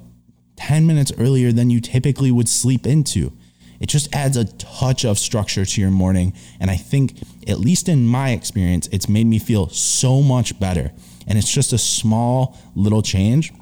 10 0.56 0.86
minutes 0.86 1.12
earlier 1.18 1.52
than 1.52 1.70
you 1.70 1.80
typically 1.80 2.32
would 2.32 2.50
sleep 2.50 2.86
into. 2.86 3.32
It 3.80 3.88
just 3.88 4.14
adds 4.14 4.38
a 4.38 4.46
touch 4.46 5.06
of 5.06 5.18
structure 5.18 5.66
to 5.66 5.82
your 5.82 5.92
morning. 5.92 6.34
And 6.60 6.70
I 6.70 6.76
think, 6.76 7.20
at 7.48 7.60
least 7.60 7.90
in 7.90 8.06
my 8.06 8.32
experience, 8.32 8.88
it's 8.92 9.08
made 9.08 9.26
me 9.26 9.40
feel 9.40 9.70
so 9.70 10.22
much 10.22 10.60
better. 10.60 10.92
And 11.28 11.38
it's 11.38 11.52
just 11.52 11.74
a 11.74 11.78
small 11.78 12.58
little 12.76 13.02
change. 13.02 13.54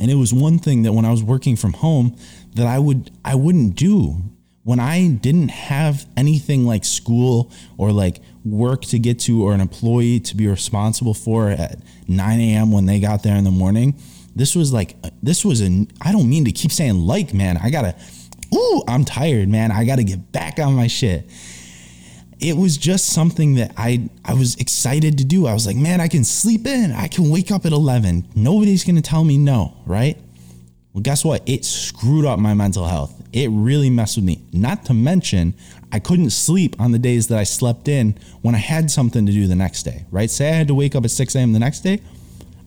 And 0.00 0.10
it 0.10 0.14
was 0.14 0.32
one 0.32 0.58
thing 0.58 0.82
that 0.82 0.92
when 0.92 1.04
I 1.04 1.10
was 1.10 1.22
working 1.22 1.56
from 1.56 1.74
home 1.74 2.16
that 2.54 2.66
I 2.66 2.78
would 2.78 3.10
I 3.24 3.34
wouldn't 3.34 3.76
do 3.76 4.22
when 4.64 4.78
I 4.78 5.08
didn't 5.08 5.48
have 5.48 6.06
anything 6.16 6.64
like 6.66 6.84
school 6.84 7.50
or 7.76 7.92
like 7.92 8.20
work 8.44 8.82
to 8.82 8.98
get 8.98 9.18
to 9.20 9.44
or 9.44 9.54
an 9.54 9.60
employee 9.60 10.20
to 10.20 10.36
be 10.36 10.46
responsible 10.46 11.14
for 11.14 11.48
at 11.48 11.78
9 12.08 12.40
a.m. 12.40 12.70
when 12.70 12.86
they 12.86 13.00
got 13.00 13.22
there 13.22 13.36
in 13.36 13.44
the 13.44 13.50
morning. 13.50 13.94
This 14.34 14.54
was 14.54 14.72
like, 14.72 14.96
this 15.22 15.44
was 15.44 15.60
a, 15.60 15.86
I 16.00 16.12
don't 16.12 16.28
mean 16.28 16.44
to 16.44 16.52
keep 16.52 16.70
saying 16.70 16.94
like, 16.94 17.34
man, 17.34 17.58
I 17.60 17.70
gotta, 17.70 17.96
ooh, 18.54 18.82
I'm 18.88 19.04
tired, 19.04 19.48
man. 19.48 19.70
I 19.70 19.84
gotta 19.84 20.04
get 20.04 20.32
back 20.32 20.58
on 20.58 20.74
my 20.74 20.86
shit. 20.86 21.28
It 22.40 22.56
was 22.56 22.76
just 22.76 23.06
something 23.06 23.54
that 23.54 23.72
I, 23.76 24.08
I 24.24 24.34
was 24.34 24.56
excited 24.56 25.18
to 25.18 25.24
do. 25.24 25.46
I 25.46 25.54
was 25.54 25.66
like, 25.66 25.76
man, 25.76 26.00
I 26.00 26.08
can 26.08 26.24
sleep 26.24 26.66
in. 26.66 26.90
I 26.90 27.06
can 27.06 27.30
wake 27.30 27.52
up 27.52 27.64
at 27.66 27.72
11. 27.72 28.28
Nobody's 28.34 28.84
gonna 28.84 29.02
tell 29.02 29.24
me 29.24 29.38
no, 29.38 29.76
right? 29.86 30.18
Well, 30.92 31.02
guess 31.02 31.24
what? 31.24 31.42
It 31.48 31.64
screwed 31.64 32.24
up 32.24 32.38
my 32.38 32.52
mental 32.52 32.84
health. 32.84 33.14
It 33.32 33.48
really 33.50 33.88
messed 33.88 34.16
with 34.16 34.26
me. 34.26 34.42
Not 34.52 34.84
to 34.86 34.94
mention, 34.94 35.54
I 35.90 35.98
couldn't 35.98 36.30
sleep 36.30 36.78
on 36.78 36.92
the 36.92 36.98
days 36.98 37.28
that 37.28 37.38
I 37.38 37.44
slept 37.44 37.88
in 37.88 38.18
when 38.42 38.54
I 38.54 38.58
had 38.58 38.90
something 38.90 39.24
to 39.24 39.32
do 39.32 39.46
the 39.46 39.54
next 39.54 39.84
day, 39.84 40.04
right? 40.10 40.30
Say 40.30 40.48
I 40.50 40.52
had 40.52 40.68
to 40.68 40.74
wake 40.74 40.94
up 40.94 41.04
at 41.04 41.10
6 41.10 41.34
a.m. 41.34 41.52
the 41.52 41.58
next 41.58 41.80
day. 41.80 42.00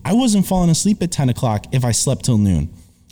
I 0.04 0.12
wasn't 0.12 0.46
falling 0.46 0.70
asleep 0.70 1.02
at 1.02 1.10
10 1.12 1.28
o'clock 1.28 1.66
if 1.72 1.84
I 1.84 1.92
slept 1.92 2.24
till 2.24 2.38
noon. 2.38 2.68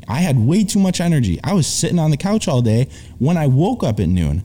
I 0.09 0.21
had 0.21 0.39
way 0.39 0.65
too 0.65 0.79
much 0.79 1.01
energy. 1.01 1.41
I 1.43 1.53
was 1.53 1.67
sitting 1.67 1.99
on 1.99 2.11
the 2.11 2.17
couch 2.17 2.49
all 2.49 2.63
day. 2.63 2.89
When 3.19 3.37
I 3.37 3.47
woke 3.47 3.83
up 3.83 4.01
at 4.01 4.09
noon, 4.09 4.45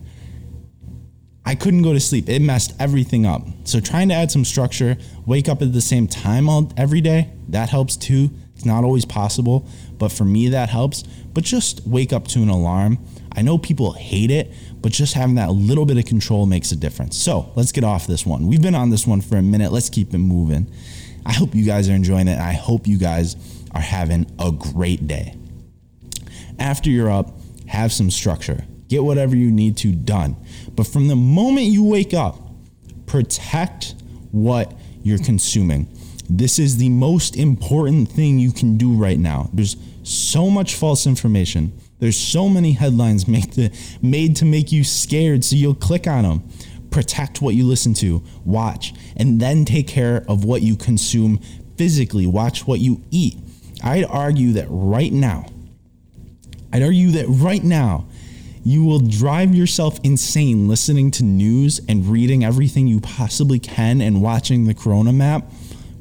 I 1.44 1.54
couldn't 1.54 1.82
go 1.82 1.92
to 1.92 2.00
sleep. 2.00 2.28
It 2.28 2.42
messed 2.42 2.74
everything 2.78 3.26
up. 3.26 3.46
So 3.64 3.80
trying 3.80 4.08
to 4.10 4.14
add 4.14 4.30
some 4.30 4.44
structure, 4.44 4.96
wake 5.26 5.48
up 5.48 5.62
at 5.62 5.72
the 5.72 5.80
same 5.80 6.06
time 6.06 6.48
all, 6.48 6.72
every 6.76 7.00
day, 7.00 7.32
that 7.48 7.70
helps 7.70 7.96
too. 7.96 8.30
It's 8.54 8.64
not 8.66 8.84
always 8.84 9.04
possible, 9.06 9.66
but 9.98 10.12
for 10.12 10.24
me, 10.24 10.50
that 10.50 10.68
helps. 10.68 11.02
But 11.02 11.44
just 11.44 11.86
wake 11.86 12.12
up 12.12 12.28
to 12.28 12.42
an 12.42 12.50
alarm. 12.50 12.98
I 13.32 13.42
know 13.42 13.56
people 13.56 13.92
hate 13.92 14.30
it, 14.30 14.52
but 14.82 14.92
just 14.92 15.14
having 15.14 15.36
that 15.36 15.50
little 15.50 15.86
bit 15.86 15.96
of 15.96 16.04
control 16.04 16.46
makes 16.46 16.72
a 16.72 16.76
difference. 16.76 17.16
So 17.16 17.50
let's 17.56 17.72
get 17.72 17.84
off 17.84 18.06
this 18.06 18.26
one. 18.26 18.46
We've 18.46 18.60
been 18.60 18.74
on 18.74 18.90
this 18.90 19.06
one 19.06 19.20
for 19.20 19.36
a 19.36 19.42
minute. 19.42 19.72
Let's 19.72 19.88
keep 19.88 20.12
it 20.12 20.18
moving. 20.18 20.70
I 21.24 21.32
hope 21.32 21.54
you 21.54 21.64
guys 21.64 21.88
are 21.88 21.94
enjoying 21.94 22.28
it. 22.28 22.38
I 22.38 22.52
hope 22.52 22.86
you 22.86 22.98
guys 22.98 23.36
are 23.72 23.80
having 23.80 24.26
a 24.38 24.52
great 24.52 25.06
day. 25.06 25.34
After 26.60 26.90
you're 26.90 27.10
up, 27.10 27.32
have 27.66 27.92
some 27.92 28.10
structure. 28.10 28.64
Get 28.88 29.02
whatever 29.02 29.34
you 29.34 29.50
need 29.50 29.76
to 29.78 29.92
done. 29.92 30.36
But 30.76 30.86
from 30.86 31.08
the 31.08 31.16
moment 31.16 31.66
you 31.66 31.84
wake 31.84 32.12
up, 32.12 32.38
protect 33.06 33.94
what 34.30 34.72
you're 35.02 35.18
consuming. 35.18 35.88
This 36.28 36.58
is 36.58 36.76
the 36.76 36.90
most 36.90 37.36
important 37.36 38.10
thing 38.10 38.38
you 38.38 38.52
can 38.52 38.76
do 38.76 38.92
right 38.92 39.18
now. 39.18 39.50
There's 39.52 39.76
so 40.02 40.50
much 40.50 40.74
false 40.74 41.06
information. 41.06 41.72
There's 41.98 42.18
so 42.18 42.48
many 42.48 42.72
headlines 42.72 43.26
made 43.36 43.52
to, 43.52 43.70
made 44.02 44.36
to 44.36 44.44
make 44.44 44.70
you 44.70 44.84
scared, 44.84 45.44
so 45.44 45.56
you'll 45.56 45.74
click 45.74 46.06
on 46.06 46.22
them. 46.22 46.48
Protect 46.90 47.40
what 47.40 47.54
you 47.54 47.64
listen 47.66 47.94
to, 47.94 48.22
watch, 48.44 48.92
and 49.16 49.40
then 49.40 49.64
take 49.64 49.86
care 49.86 50.24
of 50.28 50.44
what 50.44 50.62
you 50.62 50.76
consume 50.76 51.38
physically. 51.76 52.26
Watch 52.26 52.66
what 52.66 52.80
you 52.80 53.02
eat. 53.10 53.38
I'd 53.82 54.04
argue 54.04 54.52
that 54.54 54.66
right 54.68 55.12
now, 55.12 55.46
I'd 56.72 56.82
argue 56.82 57.10
that 57.12 57.26
right 57.26 57.62
now, 57.62 58.06
you 58.62 58.84
will 58.84 59.00
drive 59.00 59.54
yourself 59.54 59.98
insane 60.02 60.68
listening 60.68 61.10
to 61.12 61.24
news 61.24 61.80
and 61.88 62.06
reading 62.06 62.44
everything 62.44 62.86
you 62.86 63.00
possibly 63.00 63.58
can 63.58 64.00
and 64.00 64.22
watching 64.22 64.66
the 64.66 64.74
Corona 64.74 65.12
map 65.12 65.50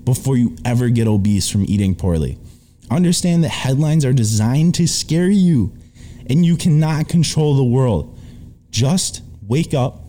before 0.04 0.38
you 0.38 0.56
ever 0.66 0.90
get 0.90 1.08
obese 1.08 1.50
from 1.50 1.66
eating 1.68 1.96
poorly. 1.96 2.38
Understand 2.92 3.44
that 3.44 3.50
headlines 3.50 4.04
are 4.04 4.14
designed 4.14 4.76
to 4.76 4.88
scare 4.88 5.30
you 5.30 5.74
and 6.30 6.46
you 6.46 6.58
cannot 6.58 7.08
control 7.08 7.56
the 7.56 7.64
world. 7.64 8.20
Just 8.72 9.22
wake 9.48 9.74
up, 9.74 10.02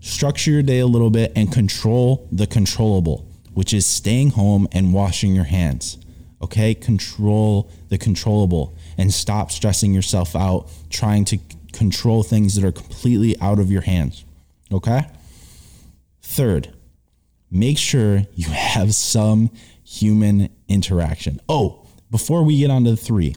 structure 0.00 0.50
your 0.50 0.62
day 0.62 0.78
a 0.78 0.86
little 0.86 1.10
bit, 1.10 1.32
and 1.36 1.52
control 1.52 2.28
the 2.30 2.46
controllable, 2.46 3.28
which 3.52 3.74
is 3.74 3.84
staying 3.84 4.30
home 4.30 4.68
and 4.72 4.94
washing 4.94 5.34
your 5.34 5.44
hands. 5.44 5.98
Okay? 6.40 6.74
Control 6.74 7.70
the 7.88 7.98
controllable 7.98 8.75
and 8.98 9.12
stop 9.12 9.50
stressing 9.50 9.92
yourself 9.92 10.34
out 10.34 10.70
trying 10.90 11.24
to 11.26 11.38
control 11.72 12.22
things 12.22 12.54
that 12.54 12.64
are 12.64 12.72
completely 12.72 13.38
out 13.40 13.58
of 13.58 13.70
your 13.70 13.82
hands. 13.82 14.24
Okay? 14.72 15.06
Third, 16.22 16.72
make 17.50 17.78
sure 17.78 18.22
you 18.34 18.48
have 18.50 18.94
some 18.94 19.50
human 19.84 20.48
interaction. 20.68 21.40
Oh, 21.48 21.86
before 22.10 22.42
we 22.42 22.58
get 22.58 22.70
on 22.70 22.84
to 22.84 22.90
the 22.90 22.96
three, 22.96 23.34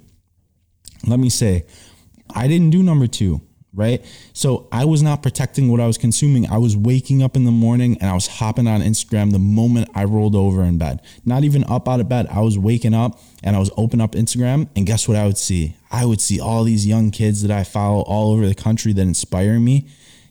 let 1.05 1.19
me 1.19 1.29
say, 1.29 1.65
I 2.33 2.47
didn't 2.47 2.69
do 2.69 2.83
number 2.83 3.07
two, 3.07 3.41
right? 3.73 4.03
So 4.33 4.67
I 4.71 4.85
was 4.85 5.01
not 5.03 5.21
protecting 5.21 5.69
what 5.69 5.79
I 5.79 5.88
was 5.88 5.97
consuming. 5.97 6.49
I 6.49 6.57
was 6.57 6.75
waking 6.75 7.21
up 7.21 7.35
in 7.35 7.45
the 7.45 7.51
morning 7.51 7.97
and 8.01 8.09
I 8.09 8.13
was 8.13 8.27
hopping 8.27 8.67
on 8.67 8.81
Instagram 8.81 9.31
the 9.31 9.39
moment 9.39 9.89
I 9.93 10.05
rolled 10.05 10.35
over 10.35 10.63
in 10.63 10.77
bed. 10.77 11.01
Not 11.25 11.43
even 11.43 11.63
up 11.65 11.88
out 11.88 11.99
of 11.99 12.09
bed. 12.09 12.27
I 12.31 12.41
was 12.41 12.57
waking 12.57 12.93
up 12.93 13.19
and 13.43 13.55
I 13.55 13.59
was 13.59 13.71
open 13.77 14.01
up 14.01 14.13
Instagram 14.13 14.67
and 14.75 14.85
guess 14.85 15.07
what 15.07 15.17
I 15.17 15.25
would 15.25 15.38
see? 15.38 15.75
I 15.91 16.05
would 16.05 16.21
see 16.21 16.39
all 16.39 16.63
these 16.63 16.88
young 16.88 17.11
kids 17.11 17.41
that 17.43 17.51
I 17.51 17.63
follow 17.63 18.01
all 18.01 18.31
over 18.33 18.47
the 18.47 18.55
country 18.55 18.93
that 18.93 19.01
inspire 19.01 19.59
me. 19.59 19.88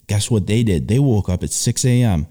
Guess 0.08 0.30
what 0.30 0.46
they 0.46 0.62
did? 0.62 0.88
They 0.88 0.98
woke 0.98 1.28
up 1.28 1.42
at 1.42 1.50
6 1.50 1.84
a.m. 1.84 2.26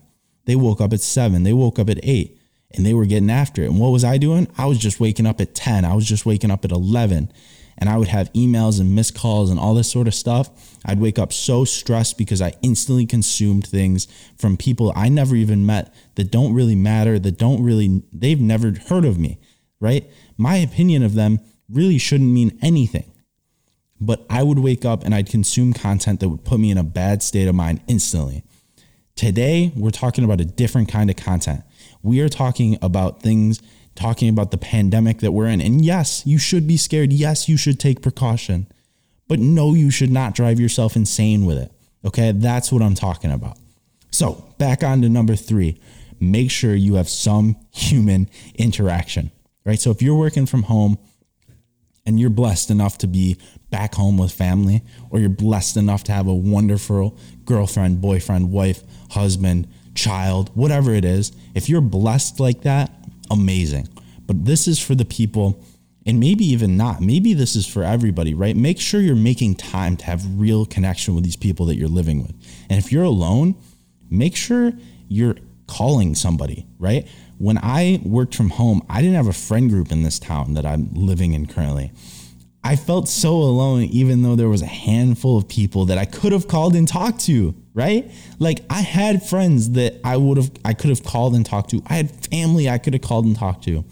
They 0.46 0.56
woke 0.56 0.82
up 0.82 0.94
at 0.94 1.02
7. 1.02 1.44
They 1.44 1.54
woke 1.54 1.80
up 1.80 1.90
at 1.90 2.00
8 2.04 2.38
and 2.72 2.86
they 2.86 2.94
were 2.94 3.06
getting 3.06 3.30
after 3.30 3.64
it. 3.64 3.70
And 3.70 3.80
what 3.80 3.92
was 3.92 4.04
I 4.04 4.18
doing? 4.18 4.48
I 4.58 4.66
was 4.66 4.78
just 4.78 5.00
waking 5.00 5.26
up 5.26 5.40
at 5.42 5.56
10. 5.56 5.86
I 5.86 5.94
was 5.94 6.06
just 6.06 6.26
waking 6.26 6.52
up 6.52 6.66
at 6.66 6.72
11 6.72 7.32
and 7.78 7.90
I 7.90 7.98
would 7.98 8.08
have 8.08 8.34
emails 8.34 8.80
and 8.80 8.96
missed 8.96 9.16
calls 9.16 9.52
and 9.52 9.60
all 9.60 9.76
this 9.76 9.92
sort 9.92 10.08
of 10.08 10.16
stuff. 10.16 10.50
I'd 10.84 11.00
wake 11.00 11.20
up 11.20 11.32
so 11.32 11.64
stressed 11.64 12.18
because 12.18 12.42
I 12.42 12.54
instantly 12.62 13.06
consumed 13.06 13.68
things 13.68 14.08
from 14.38 14.58
people 14.58 14.92
I 14.96 15.10
never 15.10 15.36
even 15.36 15.66
met 15.66 15.94
that 16.16 16.32
don't 16.32 16.54
really 16.54 16.76
matter, 16.76 17.20
that 17.20 17.38
don't 17.38 17.64
really, 17.64 18.04
they've 18.12 18.42
never 18.42 18.74
heard 18.88 19.06
of 19.06 19.20
me, 19.20 19.38
right? 19.80 20.10
My 20.38 20.58
opinion 20.58 21.04
of 21.04 21.14
them 21.14 21.40
really 21.70 21.98
shouldn't 21.98 22.32
mean 22.32 22.58
anything. 22.62 23.12
But 24.00 24.26
I 24.30 24.44
would 24.44 24.60
wake 24.60 24.86
up 24.86 25.04
and 25.04 25.14
I'd 25.14 25.30
consume 25.30 25.74
content 25.74 26.20
that 26.20 26.30
would 26.30 26.46
put 26.46 26.60
me 26.60 26.72
in 26.72 26.78
a 26.78 26.84
bad 26.84 27.24
state 27.24 27.48
of 27.48 27.56
mind 27.56 27.82
instantly. 27.88 28.44
Today, 29.16 29.72
we're 29.76 29.90
talking 29.90 30.24
about 30.24 30.40
a 30.40 30.46
different 30.46 30.90
kind 30.90 31.10
of 31.10 31.16
content. 31.16 31.64
We 32.08 32.22
are 32.22 32.30
talking 32.30 32.78
about 32.82 33.22
things 33.22 33.62
talking 33.96 34.30
about 34.30 34.52
the 34.52 34.58
pandemic 34.58 35.20
that 35.20 35.32
we're 35.32 35.48
in. 35.48 35.60
And 35.60 35.84
yes, 35.84 36.26
you 36.26 36.38
should 36.38 36.68
be 36.68 36.78
scared. 36.78 37.12
Yes, 37.12 37.50
you 37.50 37.58
should 37.58 37.80
take 37.80 38.02
precaution. 38.02 38.68
But 39.28 39.40
no, 39.40 39.74
you 39.74 39.92
should 39.92 40.12
not 40.12 40.34
drive 40.34 40.60
yourself 40.60 40.96
insane 40.96 41.46
with 41.46 41.58
it. 41.58 41.72
Okay, 42.06 42.32
that's 42.32 42.72
what 42.72 42.82
I'm 42.82 42.96
talking 42.96 43.32
about. 43.32 43.58
So, 44.12 44.46
back 44.58 44.84
on 44.84 45.02
to 45.02 45.10
number 45.10 45.36
three 45.36 45.82
make 46.20 46.50
sure 46.50 46.74
you 46.74 46.96
have 46.96 47.08
some 47.10 47.56
human 47.72 48.30
interaction, 48.56 49.30
right? 49.66 49.80
So, 49.80 49.92
if 49.92 50.02
you're 50.02 50.16
working 50.16 50.46
from 50.46 50.64
home 50.64 50.98
and 52.06 52.20
you're 52.20 52.30
blessed 52.30 52.72
enough 52.72 52.98
to 53.00 53.08
be 53.08 53.38
back 53.70 53.96
home 53.96 54.18
with 54.18 54.32
family, 54.32 54.82
or 55.10 55.20
you're 55.20 55.30
blessed 55.30 55.76
enough 55.76 56.06
to 56.06 56.14
have 56.14 56.28
a 56.28 56.34
wonderful 56.34 57.18
girlfriend, 57.44 58.00
boyfriend, 58.00 58.52
wife, 58.52 58.82
husband, 59.10 59.68
child, 59.98 60.50
whatever 60.54 60.94
it 60.94 61.04
is, 61.04 61.34
if 61.54 61.68
you're 61.68 61.82
blessed 61.82 62.39
like 62.39 62.62
that, 62.62 62.92
amazing. 63.30 63.89
But 64.25 64.46
this 64.46 64.68
is 64.68 64.80
for 64.80 64.96
the 64.96 65.04
people, 65.04 65.62
and 66.06 66.20
maybe 66.20 66.46
even 66.46 66.77
not. 66.77 67.01
Maybe 67.01 67.34
this 67.34 67.56
is 67.56 67.68
for 67.68 67.84
everybody, 67.84 68.34
right? 68.34 68.56
Make 68.56 68.80
sure 68.80 69.01
you're 69.01 69.16
making 69.16 69.56
time 69.56 69.98
to 69.98 70.06
have 70.06 70.39
real 70.39 70.66
connection 70.66 71.16
with 71.16 71.24
these 71.24 71.36
people 71.36 71.66
that 71.66 71.75
you're 71.75 71.89
living 71.89 72.22
with. 72.22 72.36
And 72.70 72.80
if 72.80 72.92
you're 72.92 73.04
alone, 73.04 73.56
make 74.10 74.36
sure 74.36 74.72
you're 75.10 75.36
calling 75.68 76.16
somebody, 76.16 76.66
right? 76.80 77.08
When 77.39 77.58
I 77.58 78.00
worked 78.04 78.36
from 78.36 78.51
home, 78.51 78.82
I 78.89 79.01
didn't 79.01 79.16
have 79.16 79.27
a 79.27 79.34
friend 79.34 79.70
group 79.70 79.92
in 79.92 80.04
this 80.04 80.20
town 80.20 80.54
that 80.54 80.66
I'm 80.66 80.94
living 80.94 81.34
in 81.34 81.46
currently. 81.46 81.92
I 82.64 82.76
felt 82.76 83.08
so 83.08 83.34
alone, 83.34 83.84
even 83.84 84.24
though 84.24 84.36
there 84.36 84.50
was 84.50 84.62
a 84.62 84.68
handful 84.68 85.38
of 85.38 85.48
people 85.48 85.86
that 85.86 85.98
I 85.98 86.06
could 86.06 86.34
have 86.34 86.48
called 86.48 86.76
and 86.76 86.88
talked 86.88 87.22
to, 87.22 87.56
right? 87.74 88.12
Like 88.40 88.62
I 88.70 88.82
had 88.82 89.24
friends 89.24 89.72
that 89.72 90.00
I 90.04 90.18
would 90.18 90.38
have, 90.38 90.52
I 90.66 90.74
could 90.74 90.90
have 90.90 91.04
called 91.04 91.36
and 91.36 91.46
talked 91.46 91.70
to. 91.70 91.82
I 91.88 91.96
had 91.96 92.12
family 92.30 92.70
I 92.70 92.78
could 92.78 92.94
have 92.94 93.02
called 93.02 93.26
and 93.26 93.38
talked 93.38 93.64
to, 93.66 93.86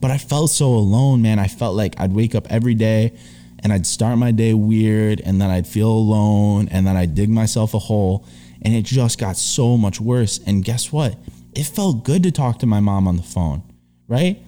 but 0.00 0.10
I 0.10 0.18
felt 0.18 0.50
so 0.50 0.66
alone, 0.68 1.22
man. 1.22 1.38
I 1.38 1.48
felt 1.48 1.74
like 1.74 1.98
I'd 1.98 2.12
wake 2.12 2.34
up 2.34 2.46
every 2.50 2.74
day 2.74 3.16
and 3.58 3.72
I'd 3.72 3.86
start 3.86 4.16
my 4.18 4.30
day 4.30 4.54
weird 4.54 5.20
and 5.20 5.40
then 5.40 5.50
I'd 5.50 5.66
feel 5.66 5.90
alone 5.90 6.68
and 6.70 6.86
then 6.86 6.96
I'd 6.96 7.14
dig 7.14 7.30
myself 7.30 7.74
a 7.74 7.78
hole 7.78 8.24
and 8.62 8.74
it 8.74 8.84
just 8.84 9.18
got 9.18 9.36
so 9.36 9.76
much 9.76 10.00
worse. 10.00 10.38
And 10.46 10.64
guess 10.64 10.92
what? 10.92 11.16
It 11.54 11.64
felt 11.64 12.04
good 12.04 12.22
to 12.22 12.30
talk 12.30 12.60
to 12.60 12.66
my 12.66 12.78
mom 12.78 13.08
on 13.08 13.16
the 13.16 13.22
phone, 13.22 13.62
right? 14.06 14.40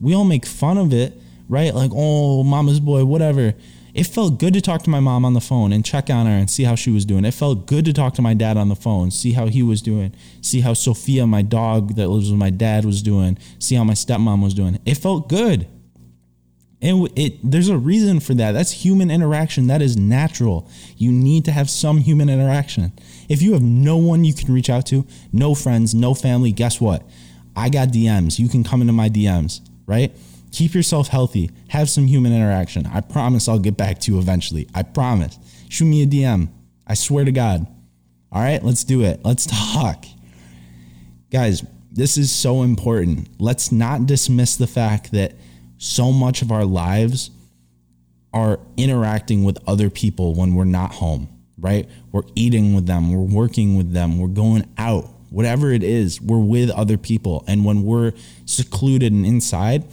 we 0.00 0.14
all 0.14 0.24
make 0.24 0.44
fun 0.44 0.78
of 0.78 0.92
it, 0.92 1.18
right? 1.48 1.74
Like, 1.74 1.90
oh, 1.94 2.42
mama's 2.44 2.80
boy, 2.80 3.04
whatever. 3.04 3.54
It 3.94 4.08
felt 4.08 4.40
good 4.40 4.54
to 4.54 4.60
talk 4.60 4.82
to 4.82 4.90
my 4.90 4.98
mom 4.98 5.24
on 5.24 5.34
the 5.34 5.40
phone 5.40 5.72
and 5.72 5.84
check 5.84 6.10
on 6.10 6.26
her 6.26 6.32
and 6.32 6.50
see 6.50 6.64
how 6.64 6.74
she 6.74 6.90
was 6.90 7.04
doing. 7.04 7.24
It 7.24 7.32
felt 7.32 7.66
good 7.66 7.84
to 7.84 7.92
talk 7.92 8.14
to 8.14 8.22
my 8.22 8.34
dad 8.34 8.56
on 8.56 8.68
the 8.68 8.74
phone, 8.74 9.12
see 9.12 9.32
how 9.32 9.46
he 9.46 9.62
was 9.62 9.80
doing, 9.80 10.12
see 10.40 10.62
how 10.62 10.74
Sophia, 10.74 11.28
my 11.28 11.42
dog 11.42 11.94
that 11.94 12.08
lives 12.08 12.28
with 12.28 12.38
my 12.38 12.50
dad, 12.50 12.84
was 12.84 13.02
doing, 13.02 13.38
see 13.60 13.76
how 13.76 13.84
my 13.84 13.92
stepmom 13.92 14.42
was 14.42 14.52
doing. 14.52 14.80
It 14.84 14.96
felt 14.96 15.28
good. 15.28 15.68
And 16.82 17.08
it, 17.16 17.38
there's 17.42 17.68
a 17.68 17.78
reason 17.78 18.18
for 18.18 18.34
that. 18.34 18.52
That's 18.52 18.72
human 18.72 19.12
interaction. 19.12 19.68
That 19.68 19.80
is 19.80 19.96
natural. 19.96 20.68
You 20.96 21.12
need 21.12 21.44
to 21.44 21.52
have 21.52 21.70
some 21.70 21.98
human 21.98 22.28
interaction. 22.28 22.92
If 23.28 23.42
you 23.42 23.52
have 23.52 23.62
no 23.62 23.96
one 23.96 24.24
you 24.24 24.34
can 24.34 24.52
reach 24.52 24.68
out 24.68 24.86
to, 24.86 25.06
no 25.32 25.54
friends, 25.54 25.94
no 25.94 26.14
family, 26.14 26.50
guess 26.50 26.80
what? 26.80 27.08
I 27.56 27.68
got 27.68 27.88
DMs. 27.88 28.38
You 28.40 28.48
can 28.48 28.64
come 28.64 28.80
into 28.80 28.92
my 28.92 29.08
DMs, 29.08 29.60
right? 29.86 30.14
Keep 30.54 30.72
yourself 30.74 31.08
healthy. 31.08 31.50
Have 31.70 31.90
some 31.90 32.06
human 32.06 32.32
interaction. 32.32 32.86
I 32.86 33.00
promise 33.00 33.48
I'll 33.48 33.58
get 33.58 33.76
back 33.76 33.98
to 34.02 34.12
you 34.12 34.20
eventually. 34.20 34.68
I 34.72 34.84
promise. 34.84 35.36
Shoot 35.68 35.86
me 35.86 36.04
a 36.04 36.06
DM. 36.06 36.48
I 36.86 36.94
swear 36.94 37.24
to 37.24 37.32
God. 37.32 37.66
All 38.30 38.40
right, 38.40 38.62
let's 38.62 38.84
do 38.84 39.02
it. 39.02 39.20
Let's 39.24 39.46
talk. 39.74 40.04
Guys, 41.32 41.64
this 41.90 42.16
is 42.16 42.30
so 42.30 42.62
important. 42.62 43.28
Let's 43.40 43.72
not 43.72 44.06
dismiss 44.06 44.54
the 44.54 44.68
fact 44.68 45.10
that 45.10 45.32
so 45.78 46.12
much 46.12 46.40
of 46.40 46.52
our 46.52 46.64
lives 46.64 47.32
are 48.32 48.60
interacting 48.76 49.42
with 49.42 49.58
other 49.66 49.90
people 49.90 50.34
when 50.34 50.54
we're 50.54 50.64
not 50.64 50.92
home, 50.92 51.28
right? 51.58 51.88
We're 52.12 52.22
eating 52.36 52.74
with 52.74 52.86
them, 52.86 53.12
we're 53.12 53.18
working 53.18 53.76
with 53.76 53.92
them, 53.92 54.20
we're 54.20 54.28
going 54.28 54.72
out, 54.78 55.08
whatever 55.30 55.72
it 55.72 55.82
is, 55.82 56.20
we're 56.20 56.38
with 56.38 56.70
other 56.70 56.96
people. 56.96 57.42
And 57.48 57.64
when 57.64 57.82
we're 57.82 58.12
secluded 58.46 59.12
and 59.12 59.26
inside, 59.26 59.84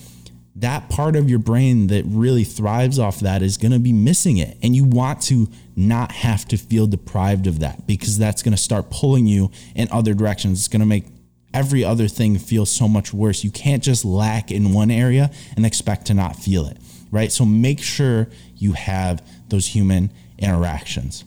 that 0.61 0.89
part 0.89 1.15
of 1.15 1.29
your 1.29 1.39
brain 1.39 1.87
that 1.87 2.03
really 2.05 2.43
thrives 2.43 2.99
off 2.99 3.19
that 3.19 3.41
is 3.41 3.57
going 3.57 3.71
to 3.71 3.79
be 3.79 3.91
missing 3.91 4.37
it. 4.37 4.57
And 4.61 4.75
you 4.75 4.83
want 4.83 5.21
to 5.23 5.49
not 5.75 6.11
have 6.11 6.45
to 6.49 6.57
feel 6.57 6.85
deprived 6.85 7.47
of 7.47 7.59
that 7.59 7.87
because 7.87 8.17
that's 8.17 8.43
going 8.43 8.55
to 8.55 8.61
start 8.61 8.91
pulling 8.91 9.25
you 9.25 9.51
in 9.75 9.87
other 9.91 10.13
directions. 10.13 10.59
It's 10.59 10.67
going 10.67 10.81
to 10.81 10.85
make 10.85 11.05
every 11.53 11.83
other 11.83 12.07
thing 12.07 12.37
feel 12.37 12.67
so 12.67 12.87
much 12.87 13.11
worse. 13.11 13.43
You 13.43 13.49
can't 13.49 13.81
just 13.81 14.05
lack 14.05 14.51
in 14.51 14.71
one 14.71 14.91
area 14.91 15.31
and 15.55 15.65
expect 15.65 16.05
to 16.07 16.13
not 16.13 16.35
feel 16.35 16.67
it, 16.67 16.77
right? 17.09 17.31
So 17.31 17.43
make 17.43 17.81
sure 17.81 18.27
you 18.55 18.73
have 18.73 19.25
those 19.49 19.65
human 19.65 20.11
interactions. 20.37 21.23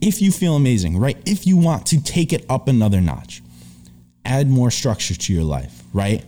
If 0.00 0.22
you 0.22 0.30
feel 0.30 0.54
amazing, 0.54 0.98
right? 0.98 1.18
If 1.26 1.46
you 1.46 1.56
want 1.56 1.86
to 1.86 2.00
take 2.00 2.32
it 2.32 2.46
up 2.48 2.68
another 2.68 3.00
notch, 3.00 3.42
add 4.24 4.48
more 4.48 4.70
structure 4.70 5.14
to 5.14 5.32
your 5.32 5.44
life, 5.44 5.82
right? 5.92 6.24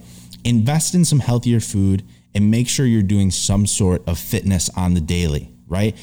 Invest 0.48 0.94
in 0.94 1.04
some 1.04 1.20
healthier 1.20 1.60
food 1.60 2.02
and 2.34 2.50
make 2.50 2.68
sure 2.68 2.86
you're 2.86 3.02
doing 3.02 3.30
some 3.30 3.66
sort 3.66 4.06
of 4.08 4.18
fitness 4.18 4.70
on 4.70 4.94
the 4.94 5.00
daily, 5.00 5.52
right? 5.66 5.94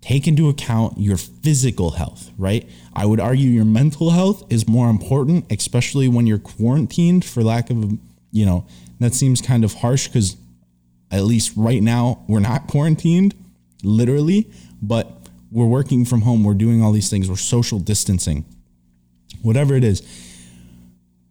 Take 0.00 0.28
into 0.28 0.48
account 0.48 0.98
your 0.98 1.16
physical 1.16 1.92
health, 1.92 2.30
right? 2.36 2.68
I 2.94 3.06
would 3.06 3.20
argue 3.20 3.48
your 3.48 3.64
mental 3.64 4.10
health 4.10 4.44
is 4.50 4.68
more 4.68 4.90
important, 4.90 5.50
especially 5.50 6.08
when 6.08 6.26
you're 6.26 6.38
quarantined, 6.38 7.24
for 7.24 7.42
lack 7.42 7.70
of, 7.70 7.98
you 8.30 8.44
know, 8.44 8.66
that 9.00 9.14
seems 9.14 9.40
kind 9.40 9.64
of 9.64 9.74
harsh 9.74 10.08
because 10.08 10.36
at 11.10 11.24
least 11.24 11.52
right 11.56 11.82
now 11.82 12.24
we're 12.28 12.40
not 12.40 12.66
quarantined, 12.66 13.34
literally, 13.82 14.50
but 14.82 15.10
we're 15.50 15.66
working 15.66 16.04
from 16.04 16.22
home, 16.22 16.44
we're 16.44 16.54
doing 16.54 16.82
all 16.82 16.92
these 16.92 17.08
things, 17.08 17.28
we're 17.28 17.36
social 17.36 17.78
distancing, 17.78 18.44
whatever 19.42 19.74
it 19.74 19.84
is 19.84 20.02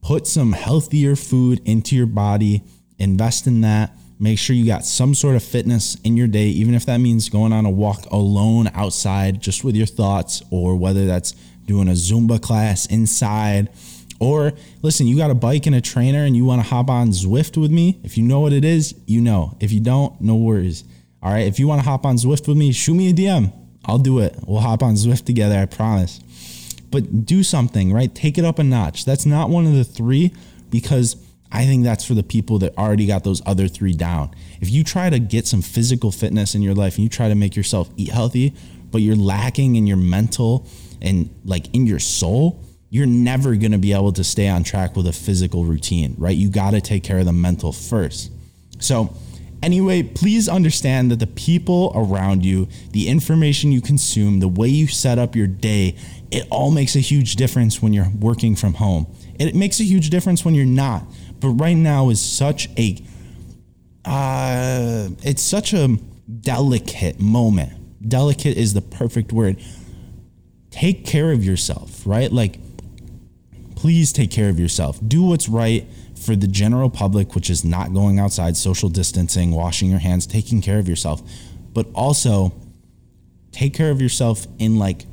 put 0.01 0.27
some 0.27 0.53
healthier 0.53 1.15
food 1.15 1.61
into 1.65 1.95
your 1.95 2.05
body, 2.05 2.63
invest 2.97 3.47
in 3.47 3.61
that. 3.61 3.91
Make 4.19 4.39
sure 4.39 4.55
you 4.55 4.65
got 4.65 4.83
some 4.83 5.13
sort 5.13 5.35
of 5.35 5.43
fitness 5.43 5.95
in 6.03 6.17
your 6.17 6.27
day, 6.27 6.47
even 6.47 6.73
if 6.73 6.87
that 6.87 6.97
means 6.97 7.29
going 7.29 7.53
on 7.53 7.65
a 7.65 7.69
walk 7.69 8.05
alone 8.11 8.67
outside 8.73 9.41
just 9.41 9.63
with 9.63 9.75
your 9.75 9.85
thoughts, 9.85 10.41
or 10.49 10.75
whether 10.75 11.05
that's 11.05 11.33
doing 11.65 11.87
a 11.87 11.91
Zumba 11.91 12.41
class 12.41 12.87
inside. 12.87 13.69
Or 14.19 14.53
listen, 14.81 15.05
you 15.05 15.17
got 15.17 15.29
a 15.29 15.35
bike 15.35 15.67
and 15.67 15.75
a 15.75 15.81
trainer 15.81 16.23
and 16.23 16.35
you 16.35 16.45
want 16.45 16.63
to 16.63 16.67
hop 16.67 16.89
on 16.89 17.09
Zwift 17.09 17.57
with 17.57 17.69
me. 17.69 17.99
If 18.03 18.17
you 18.17 18.23
know 18.23 18.39
what 18.39 18.53
it 18.53 18.65
is, 18.65 18.95
you 19.05 19.21
know. 19.21 19.55
If 19.59 19.71
you 19.71 19.79
don't, 19.79 20.19
no 20.19 20.35
worries. 20.35 20.83
All 21.21 21.31
right. 21.31 21.45
If 21.45 21.59
you 21.59 21.67
want 21.67 21.83
to 21.83 21.87
hop 21.87 22.03
on 22.03 22.15
Zwift 22.15 22.47
with 22.47 22.57
me, 22.57 22.71
shoot 22.71 22.95
me 22.95 23.11
a 23.11 23.13
DM. 23.13 23.53
I'll 23.85 23.99
do 23.99 24.19
it. 24.19 24.35
We'll 24.47 24.61
hop 24.61 24.81
on 24.81 24.95
Zwift 24.95 25.25
together, 25.25 25.59
I 25.59 25.65
promise 25.65 26.19
but 26.89 27.25
do 27.25 27.43
something, 27.43 27.91
right? 27.91 28.13
Take 28.13 28.37
it 28.37 28.45
up 28.45 28.59
a 28.59 28.63
notch. 28.63 29.05
That's 29.05 29.25
not 29.25 29.49
one 29.49 29.65
of 29.65 29.73
the 29.73 29.83
three 29.83 30.33
because 30.69 31.15
I 31.51 31.65
think 31.65 31.83
that's 31.83 32.05
for 32.05 32.13
the 32.13 32.23
people 32.23 32.59
that 32.59 32.77
already 32.77 33.05
got 33.05 33.23
those 33.23 33.41
other 33.45 33.67
three 33.67 33.93
down. 33.93 34.31
If 34.61 34.69
you 34.69 34.83
try 34.83 35.09
to 35.09 35.19
get 35.19 35.47
some 35.47 35.61
physical 35.61 36.11
fitness 36.11 36.55
in 36.55 36.61
your 36.61 36.75
life 36.75 36.95
and 36.95 37.03
you 37.03 37.09
try 37.09 37.29
to 37.29 37.35
make 37.35 37.55
yourself 37.55 37.89
eat 37.95 38.09
healthy, 38.09 38.53
but 38.91 39.01
you're 39.01 39.15
lacking 39.15 39.75
in 39.75 39.87
your 39.87 39.97
mental 39.97 40.67
and 41.01 41.29
like 41.45 41.73
in 41.73 41.85
your 41.85 41.99
soul, 41.99 42.63
you're 42.89 43.05
never 43.05 43.55
going 43.55 43.71
to 43.71 43.77
be 43.77 43.93
able 43.93 44.13
to 44.13 44.23
stay 44.23 44.47
on 44.47 44.63
track 44.63 44.95
with 44.95 45.07
a 45.07 45.13
physical 45.13 45.65
routine, 45.65 46.15
right? 46.17 46.35
You 46.35 46.49
got 46.49 46.71
to 46.71 46.81
take 46.81 47.03
care 47.03 47.19
of 47.19 47.25
the 47.25 47.33
mental 47.33 47.73
first. 47.73 48.31
So, 48.79 49.13
Anyway, 49.63 50.03
please 50.03 50.47
understand 50.47 51.09
that 51.09 51.19
the 51.19 51.27
people 51.27 51.91
around 51.95 52.45
you, 52.45 52.67
the 52.91 53.07
information 53.07 53.71
you 53.71 53.81
consume, 53.81 54.39
the 54.39 54.47
way 54.47 54.67
you 54.67 54.87
set 54.87 55.17
up 55.17 55.35
your 55.35 55.47
day, 55.47 55.95
it 56.31 56.47
all 56.51 56.71
makes 56.71 56.95
a 56.95 56.99
huge 56.99 57.35
difference 57.35 57.81
when 57.81 57.91
you're 57.91 58.11
working 58.19 58.55
from 58.55 58.75
home. 58.75 59.07
It 59.39 59.55
makes 59.55 59.79
a 59.79 59.83
huge 59.83 60.09
difference 60.09 60.45
when 60.45 60.53
you're 60.53 60.65
not. 60.65 61.05
But 61.39 61.49
right 61.49 61.77
now 61.77 62.09
is 62.09 62.21
such 62.21 62.69
a 62.77 62.97
uh, 64.05 65.09
it's 65.23 65.41
such 65.41 65.73
a 65.73 65.97
delicate 66.39 67.19
moment. 67.19 67.73
Delicate 68.07 68.57
is 68.57 68.73
the 68.73 68.81
perfect 68.81 69.33
word. 69.33 69.61
Take 70.71 71.05
care 71.05 71.31
of 71.31 71.43
yourself, 71.43 72.05
right? 72.05 72.31
Like 72.31 72.59
please 73.75 74.11
take 74.11 74.31
care 74.31 74.49
of 74.49 74.59
yourself. 74.59 74.99
Do 75.07 75.23
what's 75.23 75.47
right 75.47 75.87
for 76.27 76.35
the 76.35 76.45
general 76.45 76.89
public, 76.89 77.35
which 77.35 77.49
is 77.49 77.63
not 77.63 77.93
going 77.93 78.19
outside, 78.19 78.57
social 78.57 78.89
distancing, 78.89 79.51
washing 79.51 79.89
your 79.89 79.99
hands, 79.99 80.27
taking 80.27 80.61
care 80.61 80.77
of 80.77 80.85
yourself, 80.89 81.21
but 81.73 81.87
also 81.95 82.53
take 83.53 83.73
care 83.73 83.91
of 83.91 84.01
yourself 84.01 84.45
in 84.59 84.77
like 84.77 85.05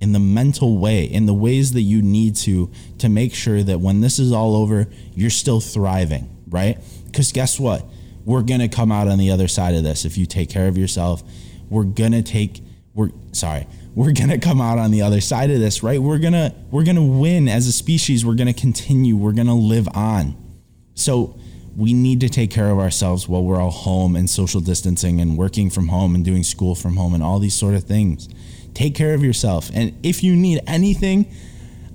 in 0.00 0.10
the 0.10 0.18
mental 0.18 0.76
way, 0.76 1.04
in 1.04 1.24
the 1.24 1.32
ways 1.32 1.72
that 1.74 1.82
you 1.82 2.02
need 2.02 2.34
to 2.34 2.68
to 2.98 3.08
make 3.08 3.32
sure 3.32 3.62
that 3.62 3.78
when 3.78 4.00
this 4.00 4.18
is 4.18 4.32
all 4.32 4.56
over, 4.56 4.88
you're 5.14 5.30
still 5.30 5.60
thriving, 5.60 6.28
right? 6.48 6.78
Cuz 7.12 7.30
guess 7.30 7.60
what? 7.60 7.86
We're 8.24 8.42
going 8.42 8.58
to 8.58 8.68
come 8.68 8.90
out 8.90 9.06
on 9.06 9.18
the 9.18 9.30
other 9.30 9.46
side 9.46 9.76
of 9.76 9.84
this 9.84 10.04
if 10.04 10.18
you 10.18 10.26
take 10.26 10.50
care 10.50 10.66
of 10.66 10.76
yourself. 10.76 11.22
We're 11.70 11.84
going 11.84 12.10
to 12.10 12.22
take 12.22 12.60
we're 12.92 13.10
sorry 13.30 13.66
we're 13.94 14.12
gonna 14.12 14.38
come 14.38 14.58
out 14.58 14.78
on 14.78 14.90
the 14.90 15.02
other 15.02 15.20
side 15.20 15.50
of 15.50 15.60
this 15.60 15.82
right 15.82 16.00
we're 16.00 16.18
gonna 16.18 16.54
we're 16.70 16.82
gonna 16.82 17.04
win 17.04 17.46
as 17.46 17.66
a 17.66 17.72
species 17.72 18.24
we're 18.24 18.34
gonna 18.34 18.54
continue 18.54 19.14
we're 19.14 19.32
gonna 19.32 19.54
live 19.54 19.86
on 19.94 20.34
so 20.96 21.38
we 21.76 21.92
need 21.92 22.20
to 22.20 22.28
take 22.28 22.50
care 22.50 22.70
of 22.70 22.78
ourselves 22.78 23.28
while 23.28 23.44
we're 23.44 23.60
all 23.60 23.70
home 23.70 24.16
and 24.16 24.28
social 24.28 24.60
distancing 24.60 25.20
and 25.20 25.36
working 25.36 25.68
from 25.68 25.88
home 25.88 26.14
and 26.14 26.24
doing 26.24 26.42
school 26.42 26.74
from 26.74 26.96
home 26.96 27.14
and 27.14 27.22
all 27.22 27.38
these 27.38 27.54
sort 27.54 27.74
of 27.74 27.84
things. 27.84 28.28
Take 28.72 28.94
care 28.94 29.12
of 29.12 29.22
yourself. 29.22 29.70
And 29.74 29.94
if 30.02 30.22
you 30.22 30.34
need 30.34 30.60
anything, 30.66 31.30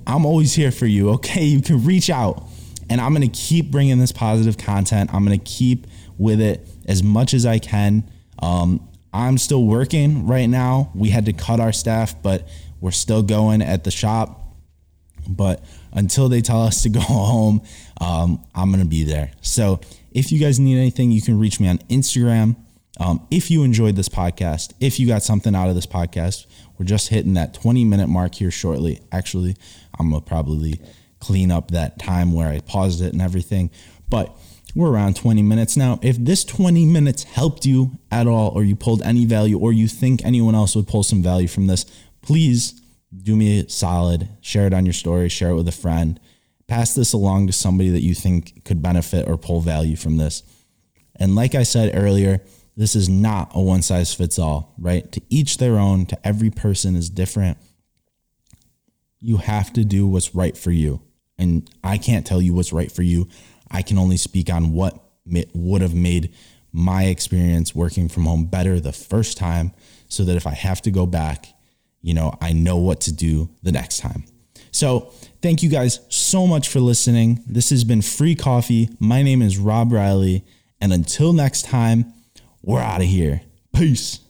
I'm 0.06 0.24
always 0.24 0.54
here 0.54 0.70
for 0.70 0.86
you. 0.86 1.10
Okay. 1.10 1.44
You 1.44 1.60
can 1.60 1.84
reach 1.84 2.10
out 2.10 2.44
and 2.88 3.00
I'm 3.00 3.12
going 3.12 3.28
to 3.28 3.38
keep 3.38 3.72
bringing 3.72 3.98
this 3.98 4.12
positive 4.12 4.56
content. 4.56 5.12
I'm 5.12 5.24
going 5.24 5.38
to 5.38 5.44
keep 5.44 5.88
with 6.16 6.40
it 6.40 6.66
as 6.86 7.02
much 7.02 7.34
as 7.34 7.44
I 7.44 7.58
can. 7.58 8.08
Um, 8.40 8.88
I'm 9.12 9.36
still 9.36 9.64
working 9.64 10.26
right 10.28 10.46
now. 10.46 10.92
We 10.94 11.10
had 11.10 11.26
to 11.26 11.32
cut 11.32 11.58
our 11.58 11.72
staff, 11.72 12.20
but 12.22 12.48
we're 12.80 12.92
still 12.92 13.22
going 13.22 13.62
at 13.62 13.82
the 13.84 13.90
shop. 13.90 14.41
But 15.28 15.64
until 15.92 16.28
they 16.28 16.40
tell 16.40 16.62
us 16.62 16.82
to 16.82 16.88
go 16.88 17.00
home, 17.00 17.62
um, 18.00 18.44
I'm 18.54 18.70
going 18.70 18.82
to 18.82 18.88
be 18.88 19.04
there. 19.04 19.32
So 19.40 19.80
if 20.10 20.32
you 20.32 20.38
guys 20.38 20.58
need 20.58 20.78
anything, 20.78 21.10
you 21.10 21.22
can 21.22 21.38
reach 21.38 21.60
me 21.60 21.68
on 21.68 21.78
Instagram. 21.90 22.56
Um, 23.00 23.26
if 23.30 23.50
you 23.50 23.62
enjoyed 23.62 23.96
this 23.96 24.08
podcast, 24.08 24.74
if 24.80 25.00
you 25.00 25.06
got 25.06 25.22
something 25.22 25.54
out 25.54 25.68
of 25.68 25.74
this 25.74 25.86
podcast, 25.86 26.46
we're 26.78 26.86
just 26.86 27.08
hitting 27.08 27.34
that 27.34 27.54
20 27.54 27.84
minute 27.84 28.08
mark 28.08 28.34
here 28.34 28.50
shortly. 28.50 29.00
Actually, 29.10 29.56
I'm 29.98 30.10
going 30.10 30.22
to 30.22 30.28
probably 30.28 30.80
clean 31.20 31.50
up 31.50 31.70
that 31.70 31.98
time 31.98 32.32
where 32.32 32.48
I 32.48 32.60
paused 32.60 33.00
it 33.00 33.12
and 33.12 33.22
everything. 33.22 33.70
But 34.10 34.36
we're 34.74 34.90
around 34.90 35.16
20 35.16 35.42
minutes 35.42 35.76
now. 35.76 35.98
If 36.02 36.16
this 36.16 36.44
20 36.44 36.84
minutes 36.86 37.24
helped 37.24 37.64
you 37.64 37.98
at 38.10 38.26
all, 38.26 38.50
or 38.50 38.64
you 38.64 38.74
pulled 38.74 39.02
any 39.02 39.24
value, 39.24 39.58
or 39.58 39.72
you 39.72 39.86
think 39.86 40.24
anyone 40.24 40.54
else 40.54 40.74
would 40.74 40.88
pull 40.88 41.02
some 41.02 41.22
value 41.22 41.48
from 41.48 41.66
this, 41.66 41.84
please 42.22 42.81
do 43.16 43.36
me 43.36 43.60
a 43.60 43.68
solid, 43.68 44.28
share 44.40 44.66
it 44.66 44.74
on 44.74 44.86
your 44.86 44.92
story, 44.92 45.28
share 45.28 45.50
it 45.50 45.56
with 45.56 45.68
a 45.68 45.72
friend, 45.72 46.18
pass 46.66 46.94
this 46.94 47.12
along 47.12 47.46
to 47.46 47.52
somebody 47.52 47.90
that 47.90 48.02
you 48.02 48.14
think 48.14 48.64
could 48.64 48.82
benefit 48.82 49.28
or 49.28 49.36
pull 49.36 49.60
value 49.60 49.96
from 49.96 50.16
this. 50.16 50.42
And 51.16 51.34
like 51.34 51.54
I 51.54 51.62
said 51.62 51.92
earlier, 51.94 52.40
this 52.76 52.96
is 52.96 53.08
not 53.08 53.50
a 53.54 53.60
one 53.60 53.82
size 53.82 54.14
fits 54.14 54.38
all, 54.38 54.74
right? 54.78 55.10
To 55.12 55.20
each 55.28 55.58
their 55.58 55.78
own, 55.78 56.06
to 56.06 56.26
every 56.26 56.50
person 56.50 56.96
is 56.96 57.10
different. 57.10 57.58
You 59.20 59.36
have 59.36 59.72
to 59.74 59.84
do 59.84 60.06
what's 60.06 60.34
right 60.34 60.56
for 60.56 60.70
you. 60.70 61.02
And 61.38 61.68
I 61.84 61.98
can't 61.98 62.26
tell 62.26 62.40
you 62.40 62.54
what's 62.54 62.72
right 62.72 62.90
for 62.90 63.02
you. 63.02 63.28
I 63.70 63.82
can 63.82 63.98
only 63.98 64.16
speak 64.16 64.50
on 64.50 64.72
what 64.72 64.98
would 65.54 65.82
have 65.82 65.94
made 65.94 66.32
my 66.72 67.04
experience 67.04 67.74
working 67.74 68.08
from 68.08 68.24
home 68.24 68.46
better 68.46 68.80
the 68.80 68.92
first 68.92 69.36
time 69.36 69.72
so 70.08 70.24
that 70.24 70.36
if 70.36 70.46
I 70.46 70.54
have 70.54 70.80
to 70.82 70.90
go 70.90 71.06
back, 71.06 71.46
you 72.02 72.14
know, 72.14 72.36
I 72.40 72.52
know 72.52 72.76
what 72.76 73.00
to 73.02 73.12
do 73.12 73.48
the 73.62 73.72
next 73.72 73.98
time. 73.98 74.24
So, 74.70 75.12
thank 75.42 75.62
you 75.62 75.68
guys 75.68 76.00
so 76.08 76.46
much 76.46 76.68
for 76.68 76.80
listening. 76.80 77.42
This 77.46 77.70
has 77.70 77.84
been 77.84 78.02
Free 78.02 78.34
Coffee. 78.34 78.88
My 78.98 79.22
name 79.22 79.42
is 79.42 79.58
Rob 79.58 79.92
Riley. 79.92 80.44
And 80.80 80.92
until 80.92 81.32
next 81.32 81.62
time, 81.62 82.12
we're 82.62 82.80
out 82.80 83.00
of 83.00 83.06
here. 83.06 83.42
Peace. 83.74 84.20